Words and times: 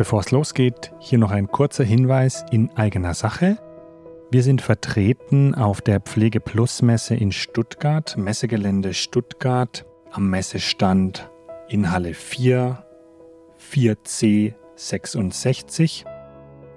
Bevor 0.00 0.20
es 0.20 0.30
losgeht, 0.30 0.94
hier 0.98 1.18
noch 1.18 1.30
ein 1.30 1.48
kurzer 1.48 1.84
Hinweis 1.84 2.46
in 2.50 2.70
eigener 2.74 3.12
Sache. 3.12 3.58
Wir 4.30 4.42
sind 4.42 4.62
vertreten 4.62 5.54
auf 5.54 5.82
der 5.82 6.00
Pflege 6.00 6.40
Plus 6.40 6.80
Messe 6.80 7.14
in 7.14 7.32
Stuttgart, 7.32 8.16
Messegelände 8.16 8.94
Stuttgart, 8.94 9.84
am 10.10 10.30
Messestand 10.30 11.30
in 11.68 11.92
Halle 11.92 12.14
4, 12.14 12.82
4C 13.60 14.54
66. 14.74 16.06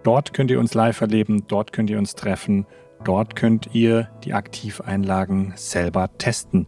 Dort 0.04 0.34
könnt 0.34 0.52
ihr 0.52 0.60
uns 0.60 0.74
live 0.74 1.00
erleben, 1.00 1.46
dort 1.48 1.72
könnt 1.72 1.90
ihr 1.90 2.00
uns 2.00 2.16
treffen, 2.16 2.66
dort 3.06 3.38
könnt 3.38 3.74
ihr 3.74 4.10
die 4.26 4.34
Aktiveinlagen 4.34 5.54
selber 5.56 6.10
testen. 6.18 6.68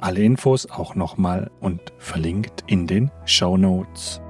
Alle 0.00 0.22
Infos 0.22 0.70
auch 0.70 0.94
nochmal 0.94 1.50
und 1.60 1.80
verlinkt 1.96 2.64
in 2.66 2.86
den 2.86 3.10
Show 3.24 3.56
Notes. 3.56 4.20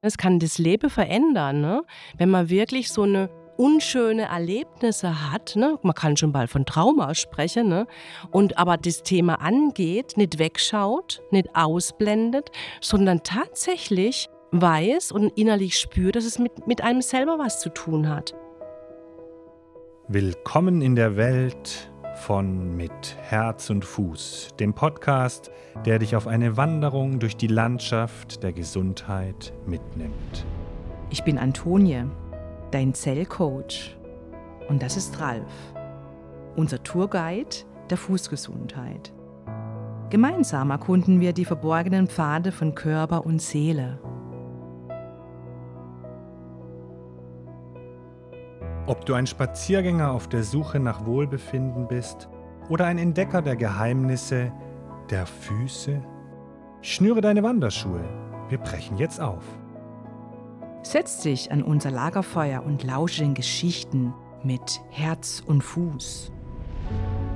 Es 0.00 0.16
kann 0.16 0.38
das 0.38 0.56
Leben 0.58 0.88
verändern, 0.88 1.60
ne? 1.60 1.82
wenn 2.16 2.30
man 2.30 2.48
wirklich 2.48 2.88
so 2.90 3.02
eine 3.02 3.28
unschöne 3.56 4.24
Erlebnisse 4.24 5.32
hat, 5.32 5.56
ne? 5.56 5.78
man 5.82 5.94
kann 5.94 6.16
schon 6.16 6.32
bald 6.32 6.50
von 6.50 6.66
Trauma 6.66 7.14
sprechen, 7.14 7.68
ne? 7.68 7.86
und 8.30 8.58
aber 8.58 8.76
das 8.76 9.02
Thema 9.02 9.40
angeht, 9.40 10.16
nicht 10.16 10.38
wegschaut, 10.38 11.22
nicht 11.30 11.48
ausblendet, 11.54 12.50
sondern 12.80 13.22
tatsächlich 13.22 14.28
weiß 14.52 15.12
und 15.12 15.28
innerlich 15.36 15.78
spürt, 15.78 16.16
dass 16.16 16.24
es 16.24 16.38
mit, 16.38 16.66
mit 16.66 16.82
einem 16.82 17.02
selber 17.02 17.38
was 17.38 17.60
zu 17.60 17.70
tun 17.70 18.08
hat. 18.08 18.34
Willkommen 20.08 20.82
in 20.82 20.94
der 20.94 21.16
Welt 21.16 21.90
von 22.16 22.76
Mit 22.76 23.16
Herz 23.20 23.70
und 23.70 23.84
Fuß, 23.84 24.50
dem 24.58 24.72
Podcast, 24.74 25.50
der 25.84 25.98
dich 25.98 26.16
auf 26.16 26.26
eine 26.26 26.56
Wanderung 26.56 27.18
durch 27.18 27.36
die 27.36 27.46
Landschaft 27.46 28.42
der 28.42 28.52
Gesundheit 28.52 29.52
mitnimmt. 29.66 30.46
Ich 31.10 31.24
bin 31.24 31.38
Antonie 31.38 32.04
dein 32.70 32.94
Zellcoach. 32.94 33.96
Und 34.68 34.82
das 34.82 34.96
ist 34.96 35.20
Ralf, 35.20 35.52
unser 36.56 36.82
Tourguide 36.82 37.56
der 37.90 37.96
Fußgesundheit. 37.96 39.12
Gemeinsam 40.10 40.70
erkunden 40.70 41.20
wir 41.20 41.32
die 41.32 41.44
verborgenen 41.44 42.06
Pfade 42.06 42.52
von 42.52 42.74
Körper 42.74 43.26
und 43.26 43.42
Seele. 43.42 43.98
Ob 48.86 49.04
du 49.04 49.14
ein 49.14 49.26
Spaziergänger 49.26 50.12
auf 50.12 50.28
der 50.28 50.44
Suche 50.44 50.78
nach 50.78 51.04
Wohlbefinden 51.06 51.88
bist 51.88 52.28
oder 52.68 52.86
ein 52.86 52.98
Entdecker 52.98 53.42
der 53.42 53.56
Geheimnisse 53.56 54.52
der 55.10 55.26
Füße, 55.26 56.00
schnüre 56.82 57.20
deine 57.20 57.42
Wanderschuhe. 57.42 58.04
Wir 58.48 58.58
brechen 58.58 58.96
jetzt 58.96 59.20
auf. 59.20 59.42
Setz 60.88 61.18
dich 61.18 61.50
an 61.50 61.64
unser 61.64 61.90
Lagerfeuer 61.90 62.62
und 62.62 62.84
lausche 62.84 63.22
den 63.22 63.34
Geschichten 63.34 64.14
mit 64.44 64.80
Herz 64.90 65.42
und 65.44 65.62
Fuß. 65.62 66.30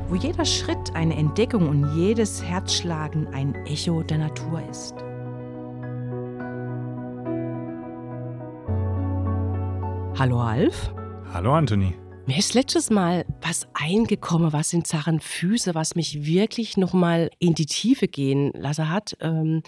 Wo 0.08 0.14
jeder 0.14 0.44
Schritt 0.44 0.94
eine 0.94 1.16
Entdeckung 1.16 1.68
und 1.68 1.96
jedes 1.96 2.44
Herzschlagen 2.44 3.26
ein 3.34 3.56
Echo 3.66 4.04
der 4.04 4.18
Natur 4.18 4.62
ist. 4.70 4.94
Hallo 10.16 10.40
Alf. 10.40 10.94
Hallo 11.34 11.52
Anthony. 11.52 11.96
Mir 12.30 12.38
ist 12.38 12.54
letztes 12.54 12.90
Mal 12.90 13.26
was 13.42 13.66
eingekommen, 13.74 14.52
was 14.52 14.72
in 14.72 14.84
Sachen 14.84 15.18
Füße, 15.18 15.74
was 15.74 15.96
mich 15.96 16.24
wirklich 16.24 16.76
nochmal 16.76 17.28
in 17.40 17.54
die 17.54 17.66
Tiefe 17.66 18.06
gehen 18.06 18.52
lassen 18.52 18.88
hat. 18.88 19.16
Ähm, 19.18 19.64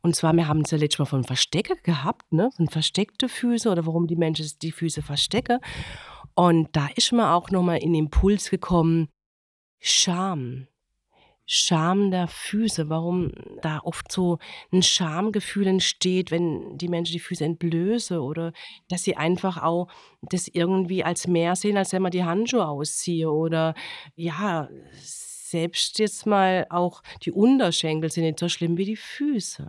und 0.00 0.16
zwar, 0.16 0.32
wir 0.32 0.48
haben 0.48 0.62
es 0.62 0.70
ja 0.70 0.78
letztes 0.78 1.00
Mal 1.00 1.04
von 1.04 1.24
Verstecke 1.24 1.76
gehabt, 1.82 2.32
ne? 2.32 2.48
von 2.56 2.68
versteckte 2.68 3.28
Füße 3.28 3.68
oder 3.68 3.84
warum 3.84 4.06
die 4.06 4.16
Menschen 4.16 4.50
die 4.62 4.72
Füße 4.72 5.02
verstecken. 5.02 5.58
Und 6.34 6.74
da 6.74 6.88
ist 6.96 7.12
mir 7.12 7.34
auch 7.34 7.50
nochmal 7.50 7.82
in 7.82 7.94
Impuls 7.94 8.48
gekommen, 8.48 9.08
Scham. 9.78 10.68
Scham 11.46 12.10
der 12.10 12.26
Füße, 12.28 12.88
warum 12.88 13.32
da 13.62 13.80
oft 13.84 14.10
so 14.10 14.38
ein 14.72 14.82
Schamgefühl 14.82 15.68
entsteht, 15.68 16.30
wenn 16.30 16.76
die 16.76 16.88
Menschen 16.88 17.12
die 17.12 17.20
Füße 17.20 17.44
entblößen 17.44 18.18
oder 18.18 18.52
dass 18.88 19.04
sie 19.04 19.16
einfach 19.16 19.62
auch 19.62 19.88
das 20.22 20.48
irgendwie 20.48 21.04
als 21.04 21.26
mehr 21.28 21.54
sehen, 21.54 21.76
als 21.76 21.92
wenn 21.92 22.02
man 22.02 22.10
die 22.10 22.24
Handschuhe 22.24 22.66
ausziehe 22.66 23.30
oder 23.30 23.74
ja, 24.16 24.68
selbst 25.00 25.98
jetzt 26.00 26.26
mal 26.26 26.66
auch 26.70 27.02
die 27.22 27.30
Unterschenkel 27.30 28.10
sind 28.10 28.24
nicht 28.24 28.40
so 28.40 28.48
schlimm 28.48 28.76
wie 28.76 28.84
die 28.84 28.96
Füße. 28.96 29.68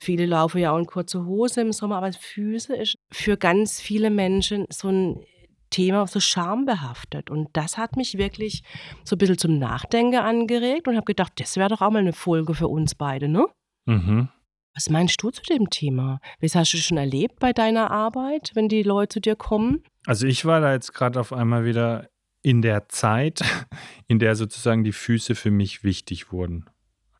Viele 0.00 0.26
laufen 0.26 0.58
ja 0.58 0.72
auch 0.72 0.78
in 0.78 0.86
kurze 0.86 1.24
Hose 1.24 1.60
im 1.60 1.72
Sommer, 1.72 1.96
aber 1.96 2.12
Füße 2.12 2.74
ist 2.74 2.96
für 3.12 3.36
ganz 3.36 3.80
viele 3.80 4.10
Menschen 4.10 4.66
so 4.70 4.88
ein 4.88 5.24
Thema 5.70 6.06
so 6.06 6.20
schambehaftet. 6.20 7.30
Und 7.30 7.48
das 7.52 7.78
hat 7.78 7.96
mich 7.96 8.18
wirklich 8.18 8.62
so 9.04 9.16
ein 9.16 9.18
bisschen 9.18 9.38
zum 9.38 9.58
Nachdenken 9.58 10.18
angeregt 10.18 10.88
und 10.88 10.96
habe 10.96 11.04
gedacht, 11.04 11.32
das 11.36 11.56
wäre 11.56 11.68
doch 11.68 11.80
auch 11.80 11.90
mal 11.90 12.00
eine 12.00 12.12
Folge 12.12 12.54
für 12.54 12.68
uns 12.68 12.94
beide, 12.94 13.28
ne? 13.28 13.46
Mhm. 13.86 14.28
Was 14.74 14.90
meinst 14.90 15.22
du 15.22 15.30
zu 15.30 15.42
dem 15.42 15.70
Thema? 15.70 16.20
Was 16.40 16.54
hast 16.54 16.72
du 16.72 16.76
schon 16.76 16.98
erlebt 16.98 17.40
bei 17.40 17.52
deiner 17.52 17.90
Arbeit, 17.90 18.52
wenn 18.54 18.68
die 18.68 18.82
Leute 18.82 19.14
zu 19.14 19.20
dir 19.20 19.36
kommen? 19.36 19.82
Also 20.06 20.26
ich 20.26 20.44
war 20.44 20.60
da 20.60 20.72
jetzt 20.72 20.94
gerade 20.94 21.18
auf 21.18 21.32
einmal 21.32 21.64
wieder 21.64 22.08
in 22.42 22.62
der 22.62 22.88
Zeit, 22.88 23.40
in 24.06 24.18
der 24.18 24.36
sozusagen 24.36 24.84
die 24.84 24.92
Füße 24.92 25.34
für 25.34 25.50
mich 25.50 25.84
wichtig 25.84 26.32
wurden. 26.32 26.66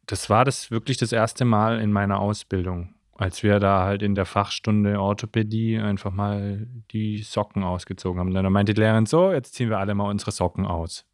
Das 0.06 0.31
war 0.31 0.44
das 0.44 0.70
wirklich 0.70 0.97
das 0.97 1.12
erste 1.12 1.44
Mal 1.44 1.81
in 1.81 1.92
meiner 1.92 2.20
Ausbildung 2.20 2.94
als 3.18 3.42
wir 3.42 3.58
da 3.58 3.84
halt 3.84 4.02
in 4.02 4.14
der 4.14 4.24
Fachstunde 4.24 5.00
Orthopädie 5.00 5.76
einfach 5.76 6.12
mal 6.12 6.68
die 6.92 7.18
Socken 7.18 7.64
ausgezogen 7.64 8.20
haben. 8.20 8.32
Dann 8.32 8.50
meinte 8.52 8.74
die 8.74 8.80
Lehrerin 8.80 9.06
so, 9.06 9.32
jetzt 9.32 9.54
ziehen 9.54 9.70
wir 9.70 9.78
alle 9.78 9.94
mal 9.96 10.08
unsere 10.08 10.30
Socken 10.30 10.64
aus. 10.64 11.04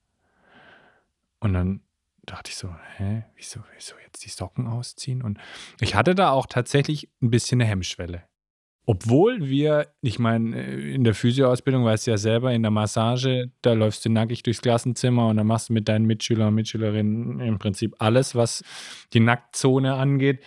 Und 1.40 1.54
dann 1.54 1.80
dachte 2.26 2.50
ich 2.50 2.56
so, 2.56 2.68
hä, 2.98 3.24
wieso, 3.36 3.60
wieso 3.74 3.94
jetzt 4.04 4.22
die 4.24 4.28
Socken 4.28 4.66
ausziehen? 4.66 5.22
Und 5.22 5.38
ich 5.80 5.94
hatte 5.94 6.14
da 6.14 6.30
auch 6.30 6.46
tatsächlich 6.46 7.08
ein 7.22 7.30
bisschen 7.30 7.60
eine 7.60 7.70
Hemmschwelle. 7.70 8.22
Obwohl 8.84 9.48
wir, 9.48 9.88
ich 10.02 10.18
meine, 10.18 10.60
in 10.62 11.04
der 11.04 11.14
Physioausbildung 11.14 11.86
weißt 11.86 12.06
du 12.06 12.10
ja 12.10 12.18
selber, 12.18 12.52
in 12.52 12.60
der 12.60 12.70
Massage, 12.70 13.50
da 13.62 13.72
läufst 13.72 14.04
du 14.04 14.10
nackig 14.10 14.42
durchs 14.42 14.60
Klassenzimmer 14.60 15.28
und 15.28 15.38
dann 15.38 15.46
machst 15.46 15.70
du 15.70 15.72
mit 15.72 15.88
deinen 15.88 16.04
Mitschülern 16.04 16.48
und 16.48 16.54
Mitschülerinnen 16.54 17.40
im 17.40 17.58
Prinzip 17.58 17.94
alles, 17.98 18.34
was 18.34 18.62
die 19.14 19.20
Nacktzone 19.20 19.94
angeht. 19.94 20.42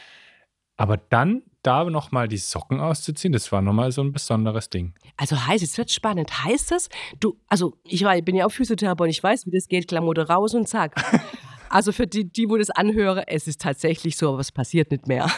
Aber 0.76 0.98
dann 0.98 1.42
da 1.68 1.84
nochmal 1.84 2.30
die 2.30 2.38
Socken 2.38 2.80
auszuziehen, 2.80 3.34
das 3.34 3.52
war 3.52 3.62
nochmal 3.62 3.92
so 3.92 4.02
ein 4.02 4.14
besonderes 4.14 4.70
Ding. 4.70 4.94
Also 5.18 5.46
heißt, 5.46 5.64
es 5.64 5.78
wird 5.78 5.92
spannend. 5.92 6.46
Heißt 6.46 6.72
das, 6.72 6.88
du, 7.20 7.38
also 7.50 7.74
ich, 7.84 8.04
war, 8.04 8.16
ich 8.16 8.24
bin 8.24 8.36
ja 8.36 8.46
auch 8.46 8.52
Physiotherapeut 8.52 9.08
und 9.08 9.10
ich 9.10 9.22
weiß, 9.22 9.46
wie 9.46 9.52
das 9.52 9.68
geht, 9.68 9.88
Klamotte 9.88 10.28
raus 10.28 10.56
und 10.56 10.68
zack. 10.68 10.96
Also 11.70 11.92
für 11.92 12.08
die, 12.08 12.24
die, 12.24 12.50
wo 12.50 12.56
das 12.56 12.70
anhöre, 12.70 13.28
es 13.28 13.46
ist 13.46 13.60
tatsächlich 13.60 14.16
so, 14.16 14.30
aber 14.30 14.40
es 14.40 14.54
passiert 14.54 14.90
nicht 14.90 15.06
mehr. 15.06 15.30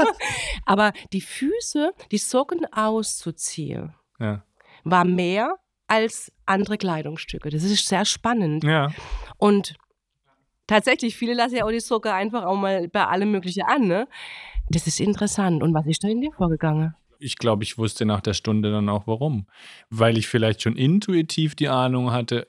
aber 0.66 0.92
die 1.14 1.22
Füße, 1.22 1.94
die 2.10 2.18
Socken 2.18 2.70
auszuziehen, 2.70 3.94
ja. 4.20 4.44
war 4.84 5.06
mehr 5.06 5.56
als 5.86 6.30
andere 6.44 6.76
Kleidungsstücke. 6.76 7.48
Das 7.48 7.62
ist 7.64 7.88
sehr 7.88 8.04
spannend. 8.04 8.64
Ja. 8.64 8.92
Und 9.38 9.74
tatsächlich, 10.66 11.16
viele 11.16 11.32
lassen 11.32 11.56
ja 11.56 11.64
auch 11.64 11.70
die 11.70 11.80
Socke 11.80 12.12
einfach 12.12 12.44
auch 12.44 12.56
mal 12.56 12.88
bei 12.88 13.06
allem 13.06 13.30
Möglichen 13.30 13.62
an. 13.62 13.86
Ne? 13.86 14.08
Das 14.72 14.86
ist 14.86 15.00
interessant. 15.00 15.62
Und 15.62 15.74
was 15.74 15.86
ist 15.86 16.02
da 16.02 16.08
in 16.08 16.20
dir 16.20 16.32
vorgegangen? 16.32 16.94
Ich 17.18 17.36
glaube, 17.36 17.62
ich 17.62 17.78
wusste 17.78 18.04
nach 18.04 18.20
der 18.20 18.32
Stunde 18.32 18.72
dann 18.72 18.88
auch 18.88 19.06
warum. 19.06 19.46
Weil 19.90 20.16
ich 20.16 20.26
vielleicht 20.26 20.62
schon 20.62 20.76
intuitiv 20.76 21.54
die 21.54 21.68
Ahnung 21.68 22.10
hatte, 22.10 22.48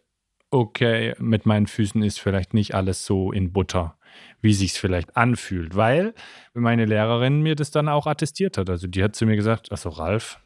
okay, 0.49 1.13
mit 1.19 1.45
meinen 1.45 1.67
Füßen 1.67 2.01
ist 2.01 2.19
vielleicht 2.19 2.53
nicht 2.53 2.73
alles 2.73 3.05
so 3.05 3.31
in 3.31 3.51
Butter, 3.51 3.97
wie 4.41 4.53
sich 4.53 4.71
es 4.71 4.77
vielleicht 4.77 5.17
anfühlt. 5.17 5.75
Weil 5.75 6.13
meine 6.53 6.85
Lehrerin 6.85 7.41
mir 7.41 7.55
das 7.55 7.71
dann 7.71 7.89
auch 7.89 8.07
attestiert 8.07 8.57
hat. 8.57 8.69
Also 8.69 8.87
die 8.87 9.03
hat 9.03 9.15
zu 9.15 9.25
mir 9.25 9.35
gesagt, 9.35 9.71
also 9.71 9.89
Ralf, 9.89 10.39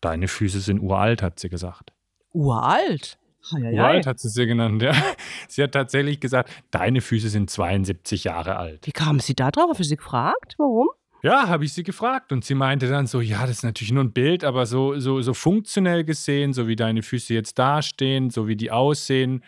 deine 0.00 0.28
Füße 0.28 0.60
sind 0.60 0.78
uralt, 0.78 1.20
hat 1.20 1.40
sie 1.40 1.48
gesagt. 1.48 1.92
Uralt? 2.32 3.18
Uralt 3.52 4.06
hat 4.06 4.20
sie 4.20 4.28
sie 4.28 4.46
genannt, 4.46 4.82
ja. 4.82 4.92
Sie 5.48 5.62
hat 5.62 5.72
tatsächlich 5.72 6.20
gesagt, 6.20 6.50
deine 6.70 7.00
Füße 7.00 7.30
sind 7.30 7.48
72 7.48 8.24
Jahre 8.24 8.56
alt. 8.56 8.86
Wie 8.86 8.92
kam 8.92 9.20
sie 9.20 9.34
da 9.34 9.50
drauf? 9.50 9.70
Hast 9.70 9.80
du 9.80 9.84
sie 9.84 9.96
gefragt? 9.96 10.54
Warum? 10.58 10.88
Ja, 11.22 11.48
habe 11.48 11.64
ich 11.64 11.72
sie 11.72 11.82
gefragt 11.82 12.32
und 12.32 12.44
sie 12.44 12.54
meinte 12.54 12.88
dann 12.88 13.06
so, 13.06 13.20
ja, 13.20 13.40
das 13.42 13.58
ist 13.58 13.64
natürlich 13.64 13.92
nur 13.92 14.04
ein 14.04 14.12
Bild, 14.12 14.44
aber 14.44 14.66
so, 14.66 14.98
so, 14.98 15.20
so 15.20 15.34
funktionell 15.34 16.04
gesehen, 16.04 16.52
so 16.52 16.68
wie 16.68 16.76
deine 16.76 17.02
Füße 17.02 17.34
jetzt 17.34 17.58
dastehen, 17.58 18.30
so 18.30 18.46
wie 18.46 18.56
die 18.56 18.70
aussehen, 18.70 19.42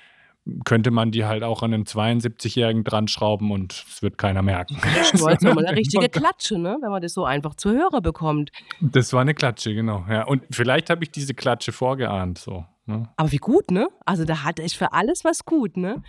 könnte 0.64 0.90
man 0.90 1.10
die 1.10 1.24
halt 1.24 1.42
auch 1.42 1.62
an 1.62 1.74
einen 1.74 1.84
72-Jährigen 1.84 2.82
dran 2.82 3.08
schrauben 3.08 3.52
und 3.52 3.84
es 3.88 4.02
wird 4.02 4.18
keiner 4.18 4.42
merken. 4.42 4.78
Das 4.94 5.22
war 5.22 5.32
jetzt 5.32 5.42
nochmal 5.42 5.66
eine 5.66 5.76
richtige 5.78 6.08
Klatsche, 6.08 6.58
ne? 6.58 6.78
wenn 6.80 6.90
man 6.90 7.02
das 7.02 7.12
so 7.12 7.24
einfach 7.24 7.54
zu 7.54 7.70
hören 7.70 8.02
bekommt. 8.02 8.50
Das 8.80 9.12
war 9.12 9.20
eine 9.20 9.34
Klatsche, 9.34 9.74
genau. 9.74 10.04
Ja. 10.08 10.24
Und 10.24 10.42
vielleicht 10.50 10.90
habe 10.90 11.04
ich 11.04 11.12
diese 11.12 11.34
Klatsche 11.34 11.72
vorgeahnt. 11.72 12.38
So, 12.38 12.64
ne? 12.86 13.08
Aber 13.16 13.30
wie 13.30 13.36
gut, 13.36 13.70
ne? 13.70 13.88
Also 14.06 14.24
da 14.24 14.42
hatte 14.42 14.62
ich 14.62 14.76
für 14.76 14.92
alles 14.92 15.24
was 15.24 15.44
gut, 15.44 15.76
ne? 15.76 16.02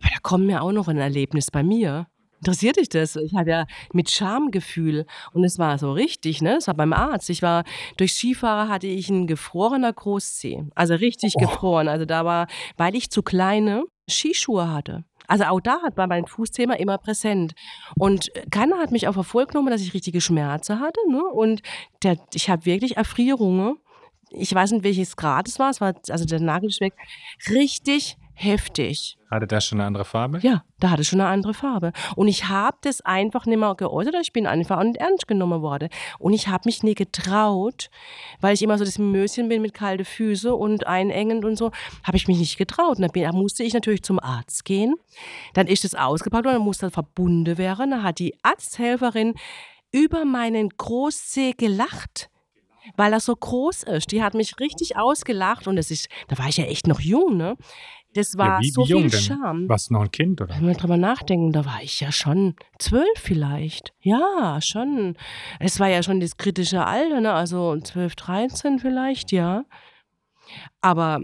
Weil 0.00 0.10
da 0.12 0.20
kommt 0.22 0.46
mir 0.46 0.62
auch 0.62 0.72
noch 0.72 0.88
ein 0.88 0.98
Erlebnis 0.98 1.50
bei 1.50 1.62
mir. 1.62 2.06
Interessiert 2.40 2.76
dich 2.76 2.88
das? 2.88 3.16
Ich 3.16 3.34
hatte 3.34 3.50
ja 3.50 3.66
mit 3.92 4.10
Schamgefühl 4.10 5.06
und 5.34 5.44
es 5.44 5.58
war 5.58 5.78
so 5.78 5.92
richtig, 5.92 6.40
ne? 6.40 6.56
Es 6.56 6.68
war 6.68 6.74
beim 6.74 6.94
Arzt. 6.94 7.28
Ich 7.28 7.42
war 7.42 7.64
durch 7.98 8.14
Skifahrer 8.14 8.68
hatte 8.68 8.86
ich 8.86 9.10
einen 9.10 9.26
gefrorener 9.26 9.92
Großzeh, 9.92 10.64
also 10.74 10.94
richtig 10.94 11.34
oh. 11.36 11.40
gefroren. 11.40 11.86
Also 11.88 12.06
da 12.06 12.24
war, 12.24 12.46
weil 12.78 12.94
ich 12.94 13.10
zu 13.10 13.22
kleine 13.22 13.84
Skischuhe 14.08 14.72
hatte. 14.72 15.04
Also 15.26 15.44
auch 15.44 15.60
da 15.60 15.82
hat 15.82 15.96
war 15.96 16.06
mein 16.06 16.26
Fußthema 16.26 16.74
immer 16.74 16.96
präsent. 16.98 17.52
Und 17.96 18.32
keiner 18.50 18.78
hat 18.78 18.90
mich 18.90 19.06
auch 19.06 19.12
verfolgt 19.12 19.52
genommen, 19.52 19.70
dass 19.70 19.82
ich 19.82 19.94
richtige 19.94 20.20
Schmerzen 20.20 20.80
hatte. 20.80 20.98
Ne? 21.08 21.22
Und 21.22 21.60
der, 22.02 22.16
ich 22.34 22.48
habe 22.48 22.64
wirklich 22.64 22.96
Erfrierungen. 22.96 23.76
Ich 24.30 24.52
weiß 24.54 24.72
nicht, 24.72 24.82
welches 24.82 25.16
Grad 25.16 25.46
es 25.46 25.58
war. 25.58 25.70
Es 25.70 25.80
war 25.80 25.94
also 26.08 26.24
der 26.24 26.40
Nagel 26.40 26.70
ist 26.70 26.80
weg. 26.80 26.94
Richtig 27.48 28.16
heftig. 28.42 29.16
Hatte 29.30 29.46
das 29.46 29.66
schon 29.66 29.78
eine 29.78 29.86
andere 29.86 30.04
Farbe? 30.04 30.38
Ja, 30.42 30.64
da 30.80 30.90
hatte 30.90 31.04
schon 31.04 31.20
eine 31.20 31.28
andere 31.28 31.54
Farbe. 31.54 31.92
Und 32.16 32.26
ich 32.26 32.48
habe 32.48 32.76
das 32.80 33.00
einfach 33.02 33.46
nicht 33.46 33.58
mehr 33.58 33.74
geäußert. 33.74 34.14
Ich 34.22 34.32
bin 34.32 34.46
einfach 34.46 34.82
nicht 34.82 34.96
ernst 34.96 35.28
genommen 35.28 35.62
worden. 35.62 35.88
Und 36.18 36.32
ich 36.32 36.48
habe 36.48 36.62
mich 36.64 36.82
nie 36.82 36.94
getraut, 36.94 37.90
weil 38.40 38.54
ich 38.54 38.62
immer 38.62 38.78
so 38.78 38.84
das 38.84 38.98
Möschen 38.98 39.48
bin 39.48 39.62
mit 39.62 39.74
kalten 39.74 40.04
Füßen 40.04 40.50
und 40.50 40.86
einengend 40.86 41.44
und 41.44 41.56
so, 41.56 41.70
habe 42.02 42.16
ich 42.16 42.26
mich 42.28 42.38
nicht 42.38 42.56
getraut. 42.56 42.98
Und 42.98 43.14
dann 43.14 43.34
musste 43.36 43.62
ich 43.62 43.74
natürlich 43.74 44.02
zum 44.02 44.18
Arzt 44.18 44.64
gehen. 44.64 44.94
Dann 45.54 45.66
ist 45.66 45.84
es 45.84 45.94
ausgepackt 45.94 46.46
und 46.46 46.54
dann 46.54 46.62
musste 46.62 46.90
verbunden 46.90 47.58
werden. 47.58 47.90
Dann 47.90 48.02
hat 48.02 48.18
die 48.18 48.34
Arzthelferin 48.42 49.34
über 49.92 50.24
meinen 50.24 50.70
Großzeh 50.70 51.52
gelacht 51.52 52.30
weil 52.96 53.12
er 53.12 53.20
so 53.20 53.34
groß 53.34 53.84
ist. 53.84 54.10
Die 54.10 54.22
hat 54.22 54.34
mich 54.34 54.58
richtig 54.58 54.96
ausgelacht 54.96 55.66
und 55.66 55.78
es 55.78 55.90
ist, 55.90 56.08
da 56.28 56.38
war 56.38 56.48
ich 56.48 56.56
ja 56.56 56.64
echt 56.64 56.86
noch 56.86 57.00
jung, 57.00 57.36
ne? 57.36 57.56
Das 58.14 58.36
war 58.36 58.46
ja, 58.46 58.60
wie, 58.60 58.70
so 58.70 58.82
wie 58.82 58.92
viel 58.92 59.10
denn? 59.10 59.20
Charme. 59.20 59.68
Warst 59.68 59.90
du 59.90 59.94
noch 59.94 60.02
ein 60.02 60.10
Kind, 60.10 60.40
oder? 60.40 60.54
Wenn 60.56 60.66
wir 60.66 60.74
drüber 60.74 60.96
nachdenken, 60.96 61.52
da 61.52 61.64
war 61.64 61.80
ich 61.82 62.00
ja 62.00 62.10
schon 62.10 62.56
zwölf 62.78 63.06
vielleicht. 63.16 63.92
Ja, 64.00 64.58
schon. 64.60 65.16
Es 65.60 65.78
war 65.78 65.88
ja 65.88 66.02
schon 66.02 66.18
das 66.18 66.36
kritische 66.36 66.84
Alter, 66.84 67.20
ne? 67.20 67.32
Also 67.32 67.78
zwölf, 67.80 68.16
dreizehn 68.16 68.80
vielleicht, 68.80 69.30
ja. 69.30 69.64
Aber 70.80 71.20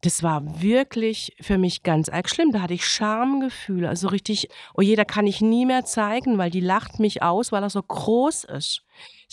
das 0.00 0.22
war 0.22 0.62
wirklich 0.62 1.34
für 1.40 1.58
mich 1.58 1.82
ganz 1.82 2.08
arg 2.08 2.28
schlimm. 2.28 2.52
Da 2.52 2.62
hatte 2.62 2.74
ich 2.74 2.86
Schamgefühle. 2.86 3.88
Also 3.88 4.08
richtig, 4.08 4.48
oh 4.74 4.82
je, 4.82 4.96
da 4.96 5.04
kann 5.04 5.26
ich 5.26 5.40
nie 5.40 5.66
mehr 5.66 5.84
zeigen, 5.84 6.38
weil 6.38 6.50
die 6.50 6.60
lacht 6.60 7.00
mich 7.00 7.22
aus, 7.22 7.52
weil 7.52 7.62
er 7.62 7.70
so 7.70 7.82
groß 7.82 8.44
ist. 8.44 8.82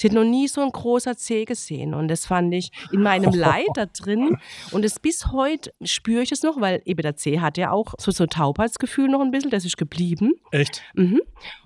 Sie 0.01 0.07
hat 0.07 0.15
noch 0.15 0.23
nie 0.23 0.47
so 0.47 0.61
ein 0.61 0.71
großer 0.71 1.15
Zeh 1.15 1.45
gesehen. 1.45 1.93
Und 1.93 2.07
das 2.07 2.25
fand 2.25 2.51
ich 2.55 2.71
in 2.91 3.03
meinem 3.03 3.31
Leid 3.35 3.67
da 3.75 3.85
drin. 3.85 4.35
Und 4.71 4.83
das 4.83 4.99
bis 4.99 5.27
heute 5.27 5.71
spüre 5.83 6.23
ich 6.23 6.31
es 6.31 6.41
noch, 6.41 6.59
weil 6.59 6.81
eben 6.85 7.03
der 7.03 7.15
Zeh 7.15 7.39
hat 7.39 7.55
ja 7.59 7.69
auch 7.69 7.93
so, 7.99 8.09
so 8.09 8.25
Taubheitsgefühl 8.25 9.09
noch 9.09 9.21
ein 9.21 9.29
bisschen. 9.29 9.51
Das 9.51 9.63
ist 9.63 9.77
geblieben. 9.77 10.33
Echt? 10.49 10.81
Mhm. 10.95 11.21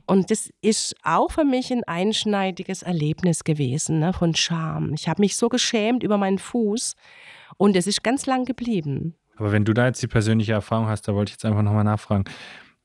Und 0.06 0.32
das 0.32 0.50
ist 0.60 0.98
auch 1.02 1.32
für 1.32 1.46
mich 1.46 1.72
ein 1.72 1.86
einschneidiges 1.86 2.84
Erlebnis 2.84 3.46
gewesen 3.46 4.00
ne, 4.00 4.12
von 4.12 4.36
Scham. 4.36 4.94
Ich 4.96 5.08
habe 5.08 5.22
mich 5.22 5.38
so 5.38 5.48
geschämt 5.48 6.04
über 6.04 6.18
meinen 6.18 6.38
Fuß. 6.38 6.96
Und 7.56 7.78
es 7.78 7.88
ist 7.88 8.04
ganz 8.04 8.26
lang 8.26 8.44
geblieben. 8.44 9.16
Aber 9.38 9.54
wenn 9.54 9.64
du 9.64 9.74
da 9.74 9.86
jetzt 9.86 10.02
die 10.02 10.08
persönliche 10.08 10.52
Erfahrung 10.52 10.88
hast, 10.88 11.08
da 11.08 11.16
wollte 11.16 11.30
ich 11.30 11.36
jetzt 11.36 11.46
einfach 11.46 11.62
nochmal 11.62 11.86
nachfragen. 11.86 12.26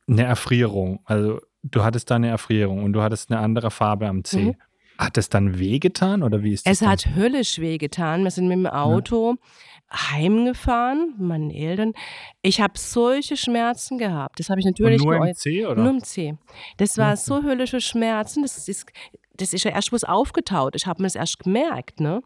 Eine 0.08 0.22
Erfrierung, 0.22 1.00
also 1.06 1.40
du 1.64 1.82
hattest 1.82 2.08
da 2.10 2.16
eine 2.16 2.28
Erfrierung 2.28 2.84
und 2.84 2.92
du 2.92 3.02
hattest 3.02 3.32
eine 3.32 3.40
andere 3.40 3.72
Farbe 3.72 4.06
am 4.06 4.22
Zeh. 4.22 4.44
Mhm. 4.44 4.56
Hat 5.00 5.16
es 5.16 5.30
dann 5.30 5.58
wehgetan 5.58 6.22
oder 6.22 6.42
wie 6.42 6.52
ist 6.52 6.66
das? 6.66 6.74
Es 6.74 6.78
dann? 6.80 6.90
hat 6.90 7.14
höllisch 7.16 7.58
wehgetan. 7.58 8.22
Wir 8.22 8.30
sind 8.30 8.48
mit 8.48 8.58
dem 8.58 8.66
Auto 8.66 9.36
ja. 9.90 10.12
heimgefahren, 10.12 11.14
meinen 11.18 11.50
Eltern. 11.50 11.94
Ich 12.42 12.60
habe 12.60 12.74
solche 12.76 13.36
Schmerzen 13.36 13.96
gehabt. 13.96 14.38
Das 14.38 14.50
habe 14.50 14.60
ich 14.60 14.66
natürlich 14.66 15.00
Und 15.00 15.16
nur 15.16 15.26
im 15.26 15.34
C 15.34 15.66
oder? 15.66 15.82
Nur 15.82 15.90
im 15.90 16.04
C. 16.04 16.36
Das 16.76 16.98
war 16.98 17.16
so 17.16 17.42
höllische 17.42 17.80
Schmerzen. 17.80 18.42
Das 18.42 18.68
ist 18.68 18.86
das 19.32 19.54
ist 19.54 19.64
ja 19.64 19.70
erst 19.70 19.90
was 19.90 20.04
aufgetaut. 20.04 20.76
Ich 20.76 20.86
habe 20.86 21.00
mir 21.00 21.06
das 21.06 21.14
erst 21.14 21.38
gemerkt, 21.38 21.98
ne? 21.98 22.22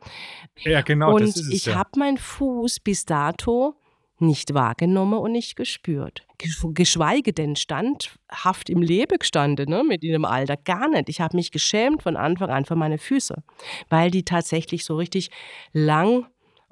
Ja, 0.64 0.82
genau. 0.82 1.14
Und 1.14 1.22
das 1.22 1.36
ist 1.36 1.46
es, 1.46 1.52
ich 1.52 1.66
ja. 1.66 1.76
habe 1.76 1.90
meinen 1.96 2.18
Fuß 2.18 2.80
bis 2.80 3.04
dato 3.04 3.76
nicht 4.18 4.54
wahrgenommen 4.54 5.18
und 5.18 5.32
nicht 5.32 5.56
gespürt. 5.56 6.26
Geschweige 6.72 7.32
denn 7.32 7.56
standhaft 7.56 8.68
im 8.70 8.82
Leben 8.82 9.18
gestanden, 9.18 9.68
ne, 9.68 9.82
mit 9.82 10.02
dem 10.02 10.24
Alter. 10.24 10.56
Gar 10.56 10.88
nicht. 10.88 11.08
Ich 11.08 11.20
habe 11.20 11.36
mich 11.36 11.50
geschämt 11.50 12.02
von 12.02 12.16
Anfang 12.16 12.50
an 12.50 12.64
für 12.64 12.76
meine 12.76 12.98
Füße, 12.98 13.42
weil 13.88 14.10
die 14.10 14.24
tatsächlich 14.24 14.84
so 14.84 14.96
richtig 14.96 15.30
lang 15.72 16.26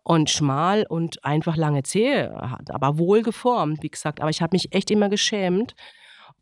und 0.04 0.30
schmal 0.30 0.84
und 0.88 1.24
einfach 1.24 1.56
lange 1.56 1.82
Zehe 1.84 2.34
hat, 2.34 2.70
aber 2.70 2.98
wohl 2.98 3.22
geformt, 3.22 3.82
wie 3.82 3.90
gesagt. 3.90 4.20
Aber 4.20 4.30
ich 4.30 4.42
habe 4.42 4.54
mich 4.54 4.74
echt 4.74 4.90
immer 4.90 5.08
geschämt 5.08 5.74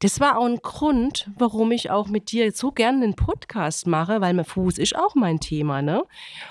das 0.00 0.18
war 0.18 0.38
auch 0.38 0.46
ein 0.46 0.56
Grund, 0.56 1.30
warum 1.38 1.72
ich 1.72 1.90
auch 1.90 2.08
mit 2.08 2.32
dir 2.32 2.50
so 2.52 2.72
gerne 2.72 3.04
einen 3.04 3.14
Podcast 3.14 3.86
mache, 3.86 4.20
weil 4.20 4.32
mein 4.32 4.46
Fuß 4.46 4.78
ist 4.78 4.96
auch 4.96 5.14
mein 5.14 5.40
Thema, 5.40 5.82
ne? 5.82 6.02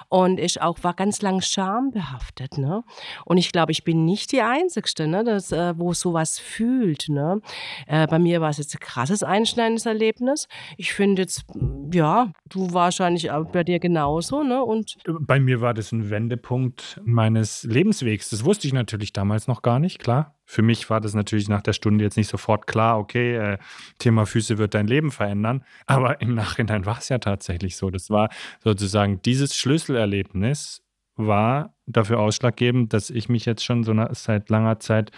Und 0.07 0.40
ich 0.40 0.62
auch 0.62 0.78
war 0.84 0.94
ganz 0.94 1.22
lang 1.22 1.42
schambehaftet, 1.42 2.60
ne? 2.60 2.84
Und 3.25 3.38
ich 3.38 3.51
glaube, 3.51 3.72
ich 3.72 3.84
bin 3.84 4.06
nicht 4.06 4.31
die 4.31 4.42
Einzige, 4.42 5.07
ne, 5.07 5.24
das, 5.24 5.51
äh, 5.51 5.74
wo 5.78 5.94
sowas 5.94 6.38
fühlt, 6.38 7.10
ne? 7.10 7.42
Äh, 7.88 8.06
bei 8.07 8.19
mir 8.19 8.40
war 8.40 8.51
es 8.51 8.57
jetzt 8.57 8.75
ein 8.75 8.80
krasses 8.80 9.24
einschneidendes 9.24 9.88
Erlebnis. 9.88 10.48
Ich 10.78 10.94
finde 10.94 11.24
jetzt, 11.24 11.45
ja, 11.92 12.31
du 12.50 12.74
wahrscheinlich 12.74 13.31
auch 13.31 13.46
bei 13.46 13.63
dir 13.63 13.80
genauso, 13.80 14.44
ne? 14.44 14.63
Und 14.63 14.98
bei 15.06 15.40
mir 15.40 15.62
war 15.62 15.74
das 15.74 15.92
ein 15.92 16.10
Wendepunkt 16.10 17.00
meines 17.04 17.63
Lebenswegs. 17.63 18.30
Das 18.30 18.44
wusste 18.46 18.68
ich 18.68 18.74
natürlich 18.74 19.13
damals 19.13 19.48
noch 19.48 19.62
gar 19.62 19.80
nicht, 19.80 20.00
klar. 20.00 20.36
Für 20.46 20.62
mich 20.62 20.90
war 20.90 21.00
das 21.00 21.13
natürlich 21.13 21.48
nach 21.48 21.62
der 21.62 21.74
Stunde 21.74 22.04
jetzt 22.04 22.18
nicht 22.18 22.30
sofort 22.30 22.66
klar, 22.68 22.98
okay, 22.98 23.36
äh, 23.36 23.57
Thema 24.00 24.25
Füße 24.25 24.57
wird 24.57 24.74
dein 24.74 24.88
Leben 24.88 25.12
verändern. 25.12 25.63
Aber 25.86 26.22
im 26.22 26.34
Nachhinein 26.34 26.86
war 26.86 26.98
es 26.98 27.10
ja 27.10 27.19
tatsächlich 27.19 27.78
so. 27.78 27.90
Das 27.92 28.10
war 28.10 28.30
sozusagen 28.63 29.22
dieses 29.22 29.56
Schlüsselerlebnis 29.56 30.84
war 31.16 31.75
dafür 31.86 32.19
ausschlaggebend, 32.19 32.94
dass 32.94 33.10
ich 33.10 33.30
mich 33.30 33.45
jetzt 33.45 33.63
schon 33.63 33.84
so 33.84 33.94
seit 34.13 34.50
langer 34.50 34.80
Zeit 34.80 35.12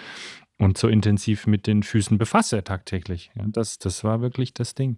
und 0.58 0.77
so 0.77 0.88
intensiv 0.88 1.48
mit 1.48 1.65
den 1.65 1.84
Füßen 1.84 2.17
befasse 2.17 2.63
tagtäglich. 2.63 3.32
Das, 3.36 3.79
das 3.79 4.03
war 4.03 4.22
wirklich 4.22 4.53
das 4.53 4.75
Ding. 4.75 4.98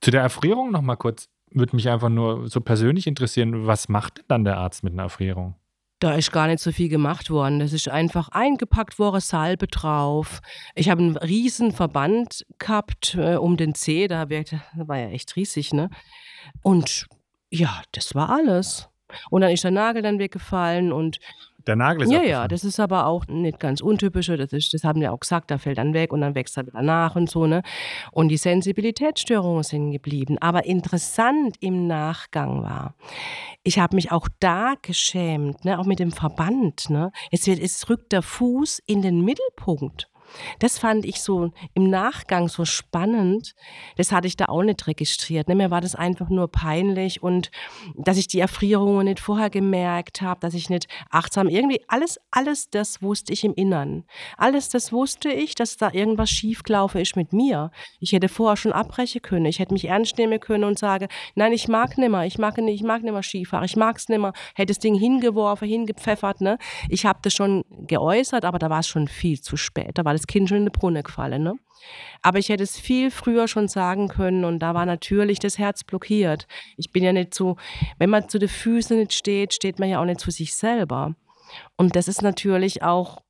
Zu 0.00 0.10
der 0.10 0.22
Erfrierung 0.22 0.70
noch 0.70 0.82
mal 0.82 0.96
kurz, 0.96 1.28
würde 1.50 1.76
mich 1.76 1.88
einfach 1.88 2.08
nur 2.08 2.48
so 2.48 2.60
persönlich 2.60 3.06
interessieren, 3.06 3.66
was 3.66 3.88
macht 3.88 4.18
denn 4.18 4.24
dann 4.28 4.44
der 4.44 4.58
Arzt 4.58 4.84
mit 4.84 4.92
einer 4.92 5.04
Erfrierung? 5.04 5.54
Da 5.98 6.14
ist 6.14 6.30
gar 6.30 6.46
nicht 6.46 6.60
so 6.60 6.72
viel 6.72 6.90
gemacht 6.90 7.30
worden. 7.30 7.58
Das 7.58 7.72
ist 7.72 7.88
einfach 7.88 8.28
eingepackt 8.28 8.98
worden, 8.98 9.20
Salbe 9.20 9.66
drauf. 9.66 10.40
Ich 10.74 10.90
habe 10.90 11.02
einen 11.02 11.16
riesen 11.16 11.72
Verband 11.72 12.44
gehabt 12.58 13.14
äh, 13.18 13.36
um 13.36 13.56
den 13.56 13.74
Zeh, 13.74 14.06
da 14.06 14.28
war 14.28 14.98
ja 14.98 15.08
echt 15.08 15.36
riesig, 15.36 15.72
ne? 15.72 15.88
Und 16.62 17.06
ja, 17.50 17.82
das 17.92 18.14
war 18.14 18.28
alles. 18.28 18.88
Und 19.30 19.40
dann 19.40 19.52
ist 19.52 19.64
der 19.64 19.70
Nagel 19.70 20.02
dann 20.02 20.18
weggefallen 20.18 20.92
und 20.92 21.18
der 21.66 21.76
Nagel 21.76 22.04
ist 22.04 22.12
Ja, 22.12 22.22
ja, 22.22 22.48
das 22.48 22.64
ist 22.64 22.78
aber 22.78 23.06
auch 23.06 23.26
nicht 23.26 23.58
ganz 23.58 23.80
untypisch. 23.80 24.26
Das, 24.26 24.52
ist, 24.52 24.72
das 24.72 24.84
haben 24.84 25.00
wir 25.00 25.12
auch 25.12 25.20
gesagt, 25.20 25.50
da 25.50 25.58
fällt 25.58 25.78
dann 25.78 25.94
weg 25.94 26.12
und 26.12 26.20
dann 26.20 26.34
wächst 26.34 26.56
er 26.56 26.66
wieder 26.66 26.82
nach 26.82 27.16
und 27.16 27.28
so. 27.28 27.46
Ne? 27.46 27.62
Und 28.12 28.28
die 28.28 28.36
Sensibilitätsstörungen 28.36 29.62
sind 29.62 29.90
geblieben. 29.92 30.38
Aber 30.38 30.64
interessant 30.64 31.56
im 31.60 31.86
Nachgang 31.86 32.62
war, 32.62 32.94
ich 33.62 33.78
habe 33.78 33.96
mich 33.96 34.12
auch 34.12 34.28
da 34.40 34.74
geschämt, 34.80 35.64
ne? 35.64 35.78
auch 35.78 35.86
mit 35.86 35.98
dem 35.98 36.12
Verband. 36.12 36.88
Ne? 36.90 37.10
Es, 37.30 37.46
wird, 37.46 37.58
es 37.58 37.88
rückt 37.88 38.12
der 38.12 38.22
Fuß 38.22 38.80
in 38.86 39.02
den 39.02 39.24
Mittelpunkt. 39.24 40.08
Das 40.58 40.78
fand 40.78 41.04
ich 41.04 41.20
so 41.20 41.50
im 41.74 41.90
Nachgang 41.90 42.48
so 42.48 42.64
spannend. 42.64 43.54
Das 43.96 44.12
hatte 44.12 44.26
ich 44.26 44.36
da 44.36 44.46
auch 44.46 44.62
nicht 44.62 44.86
registriert. 44.86 45.48
Ne? 45.48 45.54
Mir 45.54 45.70
war 45.70 45.80
das 45.80 45.94
einfach 45.94 46.28
nur 46.28 46.48
peinlich 46.48 47.22
und 47.22 47.50
dass 47.96 48.16
ich 48.16 48.28
die 48.28 48.40
Erfrierungen 48.40 49.06
nicht 49.06 49.20
vorher 49.20 49.50
gemerkt 49.50 50.22
habe, 50.22 50.40
dass 50.40 50.54
ich 50.54 50.70
nicht 50.70 50.86
achtsam 51.10 51.48
irgendwie 51.48 51.80
alles, 51.88 52.18
alles 52.30 52.70
das 52.70 53.02
wusste 53.02 53.32
ich 53.32 53.44
im 53.44 53.54
Innern. 53.54 54.04
Alles 54.36 54.68
das 54.68 54.92
wusste 54.92 55.30
ich, 55.30 55.54
dass 55.54 55.76
da 55.76 55.90
irgendwas 55.92 56.30
schiefgelaufen 56.30 57.00
ist 57.00 57.16
mit 57.16 57.32
mir. 57.32 57.70
Ich 58.00 58.12
hätte 58.12 58.28
vorher 58.28 58.56
schon 58.56 58.72
abbrechen 58.72 59.22
können. 59.22 59.46
Ich 59.46 59.58
hätte 59.58 59.72
mich 59.72 59.86
ernst 59.86 60.18
nehmen 60.18 60.40
können 60.40 60.64
und 60.64 60.78
sagen, 60.78 61.08
nein, 61.34 61.52
ich 61.52 61.68
mag 61.68 61.98
nimmer, 61.98 62.26
ich 62.26 62.38
mag 62.38 62.58
nicht, 62.58 62.76
ich 62.76 62.82
mag 62.82 63.02
nimmer 63.02 63.22
Skifahren, 63.22 63.64
ich 63.64 63.76
mag 63.76 63.96
es 63.96 64.08
nimmer. 64.08 64.32
Hätte 64.54 64.72
das 64.72 64.78
Ding 64.78 64.94
hingeworfen, 64.94 65.68
hingepfeffert. 65.68 66.40
Ne? 66.40 66.58
Ich 66.88 67.06
habe 67.06 67.18
das 67.22 67.32
schon 67.32 67.64
geäußert, 67.86 68.44
aber 68.44 68.58
da 68.58 68.70
war 68.70 68.80
es 68.80 68.88
schon 68.88 69.08
viel 69.08 69.40
zu 69.40 69.56
spät. 69.56 69.92
Da 69.94 70.04
war 70.04 70.12
das 70.12 70.25
Kind 70.26 70.48
schon 70.48 70.58
in 70.58 70.64
die 70.64 70.70
Brunne 70.70 71.02
gefallen. 71.02 71.42
Ne? 71.42 71.58
Aber 72.22 72.38
ich 72.38 72.48
hätte 72.48 72.62
es 72.62 72.78
viel 72.78 73.10
früher 73.10 73.48
schon 73.48 73.68
sagen 73.68 74.08
können 74.08 74.44
und 74.44 74.60
da 74.60 74.74
war 74.74 74.86
natürlich 74.86 75.38
das 75.38 75.58
Herz 75.58 75.84
blockiert. 75.84 76.46
Ich 76.76 76.90
bin 76.92 77.04
ja 77.04 77.12
nicht 77.12 77.34
so, 77.34 77.56
wenn 77.98 78.10
man 78.10 78.28
zu 78.28 78.38
den 78.38 78.48
Füßen 78.48 78.98
nicht 78.98 79.12
steht, 79.12 79.54
steht 79.54 79.78
man 79.78 79.88
ja 79.88 80.00
auch 80.00 80.04
nicht 80.04 80.20
zu 80.20 80.30
sich 80.30 80.54
selber. 80.54 81.14
Und 81.76 81.96
das 81.96 82.08
ist 82.08 82.22
natürlich 82.22 82.82
auch 82.82 83.22